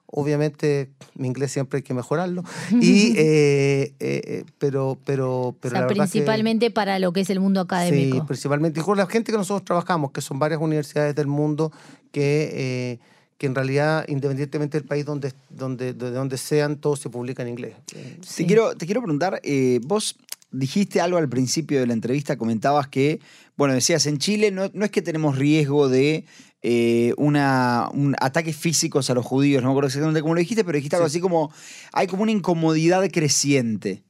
Obviamente, 0.08 0.92
mi 1.16 1.28
inglés 1.28 1.52
siempre 1.52 1.78
hay 1.78 1.84
que 1.84 1.94
mejorarlo, 1.94 2.44
y, 2.80 3.14
eh, 3.18 3.96
eh, 4.00 4.22
eh, 4.24 4.44
pero, 4.60 4.98
pero, 5.04 5.56
pero 5.60 5.72
o 5.74 5.76
sea, 5.76 5.82
la 5.82 5.88
verdad 5.88 6.06
que- 6.06 6.12
principalmente 6.12 6.72
para 6.72 7.00
lo 7.00 7.12
que 7.12 7.22
es 7.22 7.30
el 7.32 7.40
mundo 7.40 7.60
académico. 7.62 8.18
Sí, 8.20 8.24
principalmente. 8.28 8.80
Y 8.80 8.84
con 8.84 8.98
la 8.98 9.08
gente 9.08 9.32
que 9.32 9.38
nosotros 9.38 9.66
trabajamos, 9.66 10.12
que 10.12 10.22
son 10.22 10.38
varias 10.40 10.62
universidades 10.62 11.16
del 11.16 11.28
mundo 11.28 11.72
que, 12.12 12.52
eh, 12.54 13.00
que 13.38 13.48
en 13.48 13.56
realidad, 13.56 14.06
independientemente 14.08 14.80
del 14.80 14.88
país 14.88 15.06
donde, 15.06 15.34
donde, 15.50 15.94
de 15.94 16.12
donde 16.12 16.38
sean, 16.38 16.78
todo 16.78 16.96
se 16.96 17.10
publica 17.10 17.44
en 17.44 17.50
inglés. 17.50 17.76
Sí. 18.22 18.44
Te, 18.44 18.46
quiero, 18.46 18.76
te 18.76 18.86
quiero 18.86 19.02
preguntar, 19.02 19.42
eh, 19.44 19.80
vos 19.84 20.16
dijiste 20.52 21.02
algo 21.02 21.18
al 21.18 21.28
principio 21.28 21.80
de 21.80 21.88
la 21.88 21.94
entrevista, 21.94 22.38
comentabas 22.38 22.88
que, 22.88 23.20
bueno, 23.58 23.74
decías, 23.74 24.06
en 24.06 24.20
Chile 24.20 24.52
no, 24.52 24.70
no 24.74 24.86
es 24.86 24.92
que 24.92 25.02
tenemos 25.02 25.38
riesgo 25.38 25.90
de 25.90 26.24
eh, 26.62 27.14
una, 27.18 27.90
un 27.94 28.16
ataques 28.22 28.56
físicos 28.56 29.10
a 29.10 29.14
los 29.14 29.26
judíos, 29.26 29.62
no 29.62 29.70
me 29.70 29.74
acuerdo 29.74 29.88
exactamente 29.88 30.22
cómo 30.22 30.34
lo 30.34 30.40
dijiste, 30.40 30.64
pero 30.64 30.78
dijiste 30.78 30.96
algo 30.96 31.10
Sí. 31.10 31.18
así 31.18 31.22
como, 31.22 31.52
hay 31.92 32.08
como 32.08 32.24
una 32.24 32.32
incomodidad 32.32 33.06
creciente. 33.12 34.04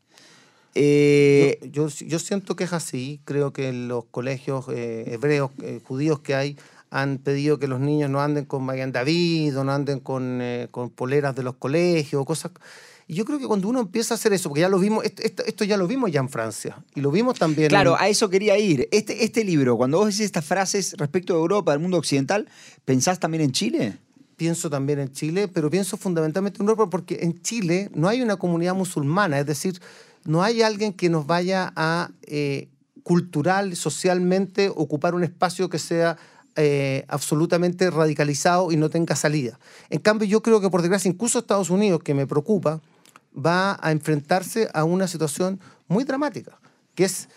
Eh, 0.77 1.57
yo, 1.71 1.87
yo, 1.87 2.05
yo 2.05 2.19
siento 2.19 2.55
que 2.55 2.65
es 2.65 2.73
así. 2.73 3.21
Creo 3.23 3.53
que 3.53 3.69
en 3.69 3.87
los 3.87 4.05
colegios 4.05 4.65
eh, 4.69 5.05
hebreos, 5.07 5.51
eh, 5.61 5.79
judíos 5.83 6.19
que 6.19 6.35
hay, 6.35 6.57
han 6.91 7.17
pedido 7.17 7.59
que 7.59 7.67
los 7.67 7.79
niños 7.79 8.09
no 8.09 8.21
anden 8.21 8.45
con 8.45 8.63
Magan 8.63 8.91
David 8.91 9.57
o 9.57 9.63
no 9.63 9.71
anden 9.73 9.99
con, 9.99 10.39
eh, 10.41 10.67
con 10.71 10.89
poleras 10.89 11.35
de 11.35 11.43
los 11.43 11.55
colegios 11.55 12.21
o 12.21 12.25
cosas. 12.25 12.51
Y 13.07 13.13
yo 13.13 13.25
creo 13.25 13.37
que 13.37 13.45
cuando 13.45 13.67
uno 13.67 13.81
empieza 13.81 14.13
a 14.13 14.17
hacer 14.17 14.33
eso, 14.33 14.49
porque 14.49 14.61
ya 14.61 14.69
lo 14.69 14.79
vimos, 14.79 15.03
esto, 15.05 15.21
esto- 15.23 15.43
esto 15.45 15.63
ya 15.63 15.77
lo 15.77 15.85
vimos 15.87 16.11
ya 16.11 16.19
en 16.21 16.29
Francia 16.29 16.83
y 16.95 17.01
lo 17.01 17.11
vimos 17.11 17.37
también. 17.37 17.69
Claro, 17.69 17.95
en- 17.97 18.03
a 18.03 18.07
eso 18.07 18.29
quería 18.29 18.57
ir. 18.57 18.87
Este, 18.91 19.23
este 19.23 19.43
libro, 19.43 19.77
cuando 19.77 19.97
vos 19.99 20.07
decís 20.07 20.21
estas 20.21 20.43
frases 20.45 20.95
respecto 20.97 21.33
de 21.33 21.39
Europa, 21.39 21.71
del 21.71 21.81
mundo 21.81 21.97
occidental, 21.97 22.47
¿pensás 22.83 23.19
también 23.19 23.43
en 23.43 23.51
Chile? 23.51 23.97
pienso 24.37 24.69
también 24.69 24.99
en 24.99 25.13
Chile, 25.13 25.47
pero 25.47 25.69
pienso 25.69 25.95
fundamentalmente 25.95 26.57
en 26.61 26.67
Europa 26.67 26.89
porque 26.89 27.19
en 27.21 27.41
Chile 27.41 27.89
no 27.93 28.09
hay 28.09 28.21
una 28.21 28.35
comunidad 28.35 28.75
musulmana, 28.75 29.39
es 29.39 29.45
decir, 29.45 29.79
no 30.25 30.43
hay 30.43 30.61
alguien 30.61 30.91
que 30.91 31.07
nos 31.09 31.25
vaya 31.25 31.71
a 31.77 32.09
eh, 32.23 32.67
cultural, 33.03 33.77
socialmente, 33.77 34.67
ocupar 34.67 35.15
un 35.15 35.23
espacio 35.23 35.69
que 35.69 35.79
sea 35.79 36.17
eh, 36.55 37.05
absolutamente 37.07 37.89
radicalizado 37.89 38.71
y 38.71 38.77
no 38.77 38.89
tenga 38.89 39.15
salida. 39.15 39.59
En 39.89 39.99
cambio, 39.99 40.27
yo 40.27 40.41
creo 40.41 40.61
que 40.61 40.69
por 40.69 40.81
desgracia, 40.81 41.09
incluso 41.09 41.39
Estados 41.39 41.69
Unidos, 41.69 42.01
que 42.03 42.13
me 42.13 42.27
preocupa, 42.27 42.81
va 43.35 43.77
a 43.81 43.91
enfrentarse 43.91 44.69
a 44.73 44.83
una 44.83 45.07
situación 45.07 45.59
muy 45.87 46.03
dramática, 46.03 46.59
que 46.95 47.03
es 47.03 47.27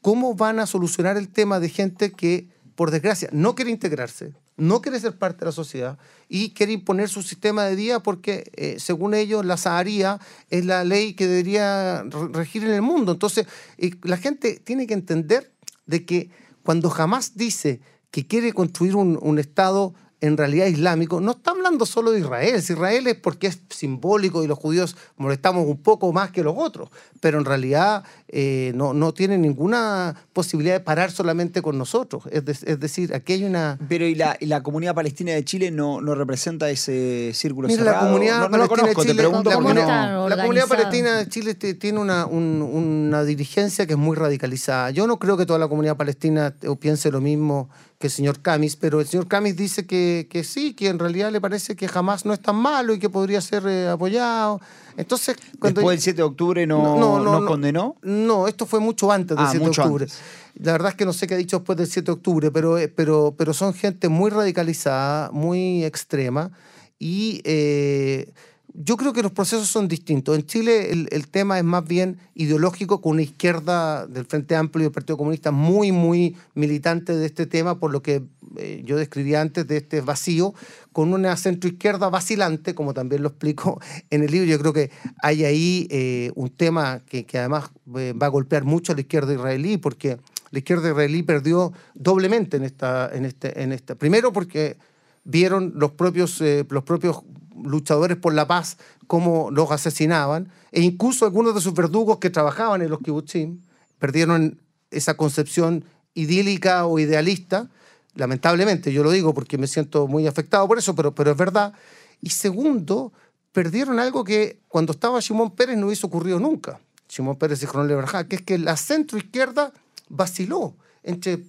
cómo 0.00 0.34
van 0.34 0.58
a 0.58 0.66
solucionar 0.66 1.16
el 1.16 1.28
tema 1.28 1.60
de 1.60 1.68
gente 1.68 2.12
que, 2.12 2.48
por 2.74 2.90
desgracia, 2.90 3.28
no 3.32 3.54
quiere 3.54 3.70
integrarse, 3.70 4.34
no 4.56 4.80
quiere 4.80 4.98
ser 4.98 5.16
parte 5.18 5.40
de 5.40 5.46
la 5.46 5.52
sociedad 5.52 5.98
y 6.28 6.50
quiere 6.50 6.72
imponer 6.72 7.08
su 7.08 7.22
sistema 7.22 7.64
de 7.64 7.76
día 7.76 8.00
porque, 8.00 8.50
eh, 8.56 8.76
según 8.78 9.14
ellos, 9.14 9.44
la 9.44 9.56
Saharía 9.56 10.18
es 10.50 10.64
la 10.64 10.84
ley 10.84 11.14
que 11.14 11.26
debería 11.26 12.04
regir 12.32 12.64
en 12.64 12.72
el 12.72 12.82
mundo. 12.82 13.12
Entonces, 13.12 13.46
eh, 13.78 13.90
la 14.02 14.16
gente 14.16 14.60
tiene 14.64 14.86
que 14.86 14.94
entender 14.94 15.52
de 15.86 16.04
que 16.04 16.30
cuando 16.62 16.90
jamás 16.90 17.36
dice 17.36 17.80
que 18.10 18.26
quiere 18.26 18.52
construir 18.52 18.96
un, 18.96 19.18
un 19.20 19.38
Estado 19.38 19.94
en 20.20 20.36
realidad 20.36 20.66
islámico, 20.66 21.20
no 21.20 21.32
está 21.32 21.50
hablando 21.50 21.84
solo 21.84 22.10
de 22.10 22.20
Israel. 22.20 22.56
Israel 22.56 23.06
es 23.06 23.16
porque 23.16 23.48
es 23.48 23.60
simbólico 23.68 24.42
y 24.42 24.46
los 24.46 24.58
judíos 24.58 24.96
molestamos 25.16 25.66
un 25.66 25.82
poco 25.82 26.12
más 26.12 26.30
que 26.30 26.42
los 26.42 26.54
otros, 26.56 26.88
pero 27.20 27.38
en 27.38 27.44
realidad 27.44 28.02
eh, 28.28 28.72
no, 28.74 28.94
no 28.94 29.12
tienen 29.12 29.42
ninguna 29.42 30.16
posibilidad 30.32 30.74
de 30.74 30.80
parar 30.80 31.10
solamente 31.10 31.60
con 31.60 31.76
nosotros. 31.76 32.24
Es, 32.30 32.62
es 32.62 32.80
decir, 32.80 33.14
aquí 33.14 33.34
hay 33.34 33.44
una... 33.44 33.78
Pero 33.88 34.06
¿y 34.06 34.14
la, 34.14 34.36
y 34.40 34.46
la, 34.46 34.62
comunidad 34.62 34.94
palestina 34.94 35.32
de 35.32 35.44
Chile 35.44 35.70
no, 35.70 36.00
no 36.00 36.14
representa 36.14 36.70
ese 36.70 37.32
círculo 37.34 37.68
Mira, 37.68 37.84
cerrado? 37.84 38.04
La 38.04 38.10
comunidad 38.10 38.40
no, 38.40 38.48
no 38.48 38.56
lo 38.56 38.68
conozco, 38.68 39.02
de 39.02 39.08
Chile, 39.08 39.14
te 39.14 39.28
pregunto 39.28 39.50
la, 39.50 39.56
porque 39.56 39.68
comunidad, 39.68 40.12
no... 40.12 40.28
la 40.30 40.36
comunidad 40.36 40.66
palestina 40.66 41.18
de 41.18 41.28
Chile 41.28 41.54
tiene 41.54 41.98
una, 41.98 42.24
un, 42.24 42.62
una 42.62 43.22
dirigencia 43.24 43.86
que 43.86 43.92
es 43.92 43.98
muy 43.98 44.16
radicalizada. 44.16 44.90
Yo 44.90 45.06
no 45.06 45.18
creo 45.18 45.36
que 45.36 45.44
toda 45.44 45.58
la 45.58 45.68
comunidad 45.68 45.96
palestina 45.96 46.54
piense 46.80 47.10
lo 47.10 47.20
mismo 47.20 47.68
que 47.98 48.08
el 48.08 48.12
señor 48.12 48.40
Camis, 48.40 48.76
pero 48.76 49.00
el 49.00 49.06
señor 49.06 49.26
Camis 49.26 49.56
dice 49.56 49.86
que, 49.86 50.26
que, 50.30 50.44
sí, 50.44 50.74
que 50.74 50.88
en 50.88 50.98
realidad 50.98 51.32
le 51.32 51.40
parece 51.40 51.76
que 51.76 51.88
jamás 51.88 52.26
no 52.26 52.34
es 52.34 52.40
tan 52.40 52.56
malo 52.56 52.92
y 52.92 52.98
que 52.98 53.08
podría 53.08 53.40
ser 53.40 53.66
eh, 53.66 53.88
apoyado. 53.88 54.60
Entonces, 54.96 55.36
cuando 55.58 55.80
Después 55.80 55.98
del 55.98 56.02
7 56.02 56.16
de 56.16 56.22
octubre 56.22 56.66
no, 56.66 56.98
no, 56.98 57.18
no, 57.18 57.40
no 57.40 57.46
condenó. 57.46 57.96
No, 58.02 58.48
esto 58.48 58.66
fue 58.66 58.80
mucho 58.80 59.10
antes 59.10 59.36
del 59.36 59.46
ah, 59.46 59.50
7 59.50 59.64
de 59.64 59.70
octubre. 59.70 60.04
Antes. 60.04 60.20
La 60.58 60.72
verdad 60.72 60.90
es 60.90 60.94
que 60.96 61.06
no 61.06 61.12
sé 61.12 61.26
qué 61.26 61.34
ha 61.34 61.38
dicho 61.38 61.58
después 61.58 61.78
del 61.78 61.86
7 61.86 62.06
de 62.06 62.12
octubre, 62.12 62.50
pero, 62.50 62.78
eh, 62.78 62.88
pero, 62.88 63.34
pero 63.36 63.54
son 63.54 63.72
gente 63.72 64.08
muy 64.08 64.30
radicalizada, 64.30 65.30
muy 65.30 65.84
extrema 65.84 66.50
y 66.98 67.40
eh, 67.44 68.32
yo 68.78 68.96
creo 68.96 69.12
que 69.12 69.22
los 69.22 69.32
procesos 69.32 69.68
son 69.68 69.88
distintos. 69.88 70.36
En 70.36 70.44
Chile 70.44 70.90
el, 70.90 71.28
tema 71.28 71.58
es 71.58 71.64
más 71.64 71.86
bien 71.86 72.18
ideológico, 72.34 73.00
con 73.00 73.12
una 73.12 73.22
izquierda 73.22 74.06
del 74.06 74.26
Frente 74.26 74.54
Amplio 74.54 74.82
y 74.82 74.84
del 74.84 74.92
Partido 74.92 75.16
Comunista 75.16 75.50
muy, 75.50 75.92
muy 75.92 76.36
militante 76.54 77.16
de 77.16 77.26
este 77.26 77.46
tema, 77.46 77.78
por 77.78 77.90
lo 77.90 78.02
que 78.02 78.22
eh, 78.56 78.82
yo 78.84 78.96
describía 78.96 79.40
antes 79.40 79.66
de 79.66 79.78
este 79.78 80.00
vacío, 80.02 80.54
con 80.92 81.14
una 81.14 81.36
centroizquierda 81.36 82.10
vacilante, 82.10 82.74
como 82.74 82.92
también 82.92 83.22
lo 83.22 83.28
explico 83.28 83.80
en 84.10 84.22
el 84.22 84.30
libro. 84.30 84.46
Yo 84.46 84.58
creo 84.58 84.72
que 84.72 84.90
hay 85.22 85.44
ahí 85.44 85.86
eh, 85.90 86.32
un 86.34 86.50
tema 86.50 87.00
que, 87.06 87.24
que 87.24 87.38
además 87.38 87.70
eh, 87.96 88.12
va 88.12 88.26
a 88.26 88.30
golpear 88.30 88.64
mucho 88.64 88.92
a 88.92 88.94
la 88.94 89.00
izquierda 89.00 89.32
israelí, 89.32 89.78
porque 89.78 90.18
la 90.50 90.58
izquierda 90.58 90.90
israelí 90.90 91.22
perdió 91.22 91.72
doblemente 91.94 92.58
en 92.58 92.64
esta, 92.64 93.10
en 93.12 93.24
este, 93.24 93.62
en 93.62 93.72
esta. 93.72 93.94
Primero 93.94 94.32
porque 94.32 94.76
vieron 95.24 95.72
los 95.76 95.92
propios, 95.92 96.40
los 96.68 96.84
propios 96.84 97.22
luchadores 97.62 98.16
por 98.16 98.34
la 98.34 98.46
paz 98.46 98.78
cómo 99.06 99.50
los 99.50 99.70
asesinaban, 99.70 100.50
e 100.72 100.82
incluso 100.82 101.24
algunos 101.24 101.54
de 101.54 101.60
sus 101.60 101.74
verdugos 101.74 102.18
que 102.18 102.30
trabajaban 102.30 102.82
en 102.82 102.90
los 102.90 103.00
kibutzim 103.00 103.60
perdieron 103.98 104.60
esa 104.90 105.16
concepción 105.16 105.84
idílica 106.14 106.86
o 106.86 106.98
idealista, 106.98 107.70
lamentablemente, 108.14 108.92
yo 108.92 109.02
lo 109.02 109.10
digo 109.10 109.34
porque 109.34 109.58
me 109.58 109.66
siento 109.66 110.06
muy 110.06 110.26
afectado 110.26 110.66
por 110.66 110.78
eso, 110.78 110.94
pero, 110.94 111.14
pero 111.14 111.32
es 111.32 111.36
verdad. 111.36 111.74
Y 112.20 112.30
segundo, 112.30 113.12
perdieron 113.52 113.98
algo 113.98 114.24
que 114.24 114.60
cuando 114.68 114.92
estaba 114.92 115.20
Simón 115.20 115.52
Pérez 115.52 115.76
no 115.76 115.86
hubiese 115.86 116.06
ocurrido 116.06 116.40
nunca. 116.40 116.80
Simón 117.08 117.36
Pérez 117.36 117.62
y 117.62 117.66
Coronel 117.66 117.96
Berjá, 117.96 118.26
que 118.26 118.36
es 118.36 118.42
que 118.42 118.58
la 118.58 118.76
centroizquierda 118.76 119.72
vaciló 120.08 120.74
entre, 121.02 121.44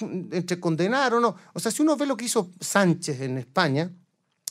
entre 0.00 0.58
condenar 0.58 1.14
o 1.14 1.20
no. 1.20 1.36
O 1.52 1.60
sea, 1.60 1.70
si 1.70 1.82
uno 1.82 1.96
ve 1.96 2.06
lo 2.06 2.16
que 2.16 2.24
hizo 2.24 2.50
Sánchez 2.60 3.20
en 3.20 3.38
España, 3.38 3.84
es 3.84 3.90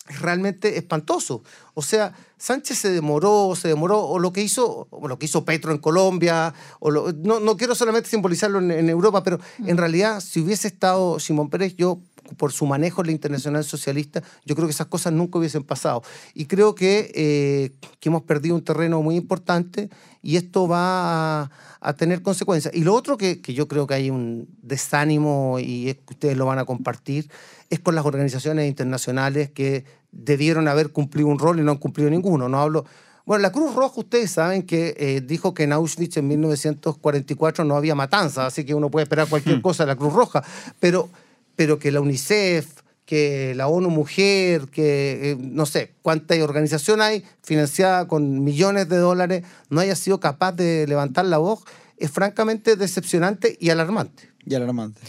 realmente 0.07 0.77
espantoso. 0.77 1.43
O 1.77 1.83
sea, 1.83 2.11
Sánchez 2.39 2.79
se 2.79 2.89
demoró, 2.89 3.53
se 3.55 3.67
demoró, 3.67 4.03
o 4.03 4.17
lo 4.17 4.33
que 4.33 4.41
hizo, 4.41 4.87
o 4.89 5.07
lo 5.07 5.19
que 5.19 5.27
hizo 5.27 5.45
Petro 5.45 5.71
en 5.71 5.77
Colombia, 5.77 6.51
o 6.79 6.89
lo, 6.89 7.11
no, 7.11 7.39
no, 7.39 7.55
quiero 7.55 7.75
solamente 7.75 8.09
simbolizarlo 8.09 8.57
en, 8.57 8.71
en 8.71 8.89
Europa, 8.89 9.23
pero 9.23 9.37
mm. 9.59 9.69
en 9.69 9.77
realidad, 9.77 10.19
si 10.19 10.39
hubiese 10.39 10.69
estado 10.69 11.19
Simón 11.19 11.51
Pérez, 11.51 11.75
yo 11.75 11.99
por 12.35 12.51
su 12.51 12.65
manejo 12.65 13.01
en 13.01 13.07
la 13.07 13.13
internacional 13.13 13.63
socialista, 13.63 14.23
yo 14.43 14.55
creo 14.55 14.67
que 14.67 14.71
esas 14.71 14.87
cosas 14.87 15.13
nunca 15.13 15.37
hubiesen 15.37 15.63
pasado. 15.63 16.01
Y 16.33 16.45
creo 16.45 16.73
que, 16.73 17.11
eh, 17.13 17.71
que 17.99 18.09
hemos 18.09 18.23
perdido 18.23 18.55
un 18.55 18.63
terreno 18.63 19.03
muy 19.03 19.15
importante 19.15 19.91
y 20.23 20.35
esto 20.35 20.67
va 20.67 21.43
a, 21.43 21.51
a 21.79 21.93
tener 21.93 22.23
consecuencias. 22.23 22.73
Y 22.73 22.83
lo 22.83 22.95
otro 22.95 23.17
que, 23.17 23.39
que, 23.39 23.53
yo 23.53 23.67
creo 23.67 23.85
que 23.85 23.93
hay 23.93 24.09
un 24.09 24.49
desánimo 24.63 25.59
y 25.59 25.89
es 25.89 25.97
que 25.97 26.13
ustedes 26.13 26.37
lo 26.37 26.47
van 26.47 26.59
a 26.59 26.65
compartir, 26.65 27.29
es 27.69 27.79
con 27.79 27.95
las 27.95 28.05
organizaciones 28.05 28.67
internacionales 28.67 29.51
que 29.51 29.85
debieron 30.11 30.67
haber 30.67 30.89
cumplido 30.89 31.27
un 31.27 31.39
rol 31.39 31.59
y 31.59 31.63
no 31.63 31.71
han 31.71 31.77
cumplido 31.77 32.09
ninguno. 32.09 32.49
No 32.49 32.59
hablo... 32.59 32.85
Bueno, 33.25 33.41
la 33.41 33.51
Cruz 33.51 33.75
Roja, 33.75 33.99
ustedes 33.99 34.31
saben 34.31 34.63
que 34.63 34.95
eh, 34.97 35.19
dijo 35.19 35.53
que 35.53 35.63
en 35.63 35.73
Auschwitz 35.73 36.15
en 36.15 36.29
1944 36.29 37.65
no 37.65 37.75
había 37.75 37.93
matanza, 37.93 38.45
así 38.45 38.63
que 38.63 38.73
uno 38.73 38.89
puede 38.89 39.03
esperar 39.03 39.27
cualquier 39.27 39.57
hmm. 39.57 39.61
cosa 39.61 39.83
de 39.83 39.87
la 39.87 39.97
Cruz 39.97 40.13
Roja, 40.13 40.41
pero, 40.79 41.09
pero 41.57 41.77
que 41.77 41.91
la 41.91 41.99
UNICEF, 41.99 42.83
que 43.07 43.53
la 43.55 43.67
ONU 43.67 43.89
Mujer, 43.89 44.67
que 44.67 45.31
eh, 45.31 45.37
no 45.39 45.65
sé 45.65 45.93
cuánta 46.01 46.35
organización 46.41 47.01
hay 47.01 47.25
financiada 47.41 48.07
con 48.07 48.45
millones 48.45 48.87
de 48.87 48.97
dólares, 48.97 49.43
no 49.69 49.81
haya 49.81 49.95
sido 49.95 50.21
capaz 50.21 50.53
de 50.53 50.85
levantar 50.87 51.25
la 51.25 51.37
voz, 51.37 51.63
es 51.97 52.11
francamente 52.11 52.75
decepcionante 52.75 53.57
y 53.59 53.71
alarmante. 53.71 54.29
Y 54.45 54.55
alarmante. 54.55 55.01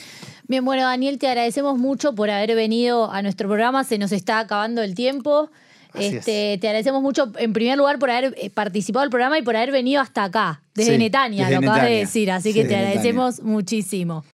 Bien, 0.48 0.64
bueno, 0.64 0.82
Daniel, 0.82 1.18
te 1.18 1.28
agradecemos 1.28 1.76
mucho 1.76 2.14
por 2.14 2.30
haber 2.30 2.54
venido 2.56 3.12
a 3.12 3.20
nuestro 3.20 3.48
programa. 3.48 3.84
Se 3.84 3.98
nos 3.98 4.12
está 4.12 4.38
acabando 4.38 4.82
el 4.82 4.94
tiempo. 4.94 5.50
Este, 5.94 6.56
te 6.58 6.68
agradecemos 6.68 7.02
mucho, 7.02 7.30
en 7.38 7.52
primer 7.52 7.76
lugar, 7.76 7.98
por 7.98 8.10
haber 8.10 8.34
eh, 8.38 8.48
participado 8.48 9.02
del 9.02 9.10
programa 9.10 9.38
y 9.38 9.42
por 9.42 9.56
haber 9.56 9.72
venido 9.72 10.00
hasta 10.00 10.24
acá, 10.24 10.62
desde 10.74 10.92
sí, 10.92 10.98
Netania, 10.98 11.46
desde 11.46 11.60
lo 11.60 11.70
acabas 11.70 11.88
de 11.88 11.96
decir. 11.96 12.30
Así 12.30 12.52
sí, 12.52 12.58
que 12.58 12.66
te 12.66 12.76
agradecemos 12.76 13.36
Netania. 13.36 13.52
muchísimo. 13.52 14.24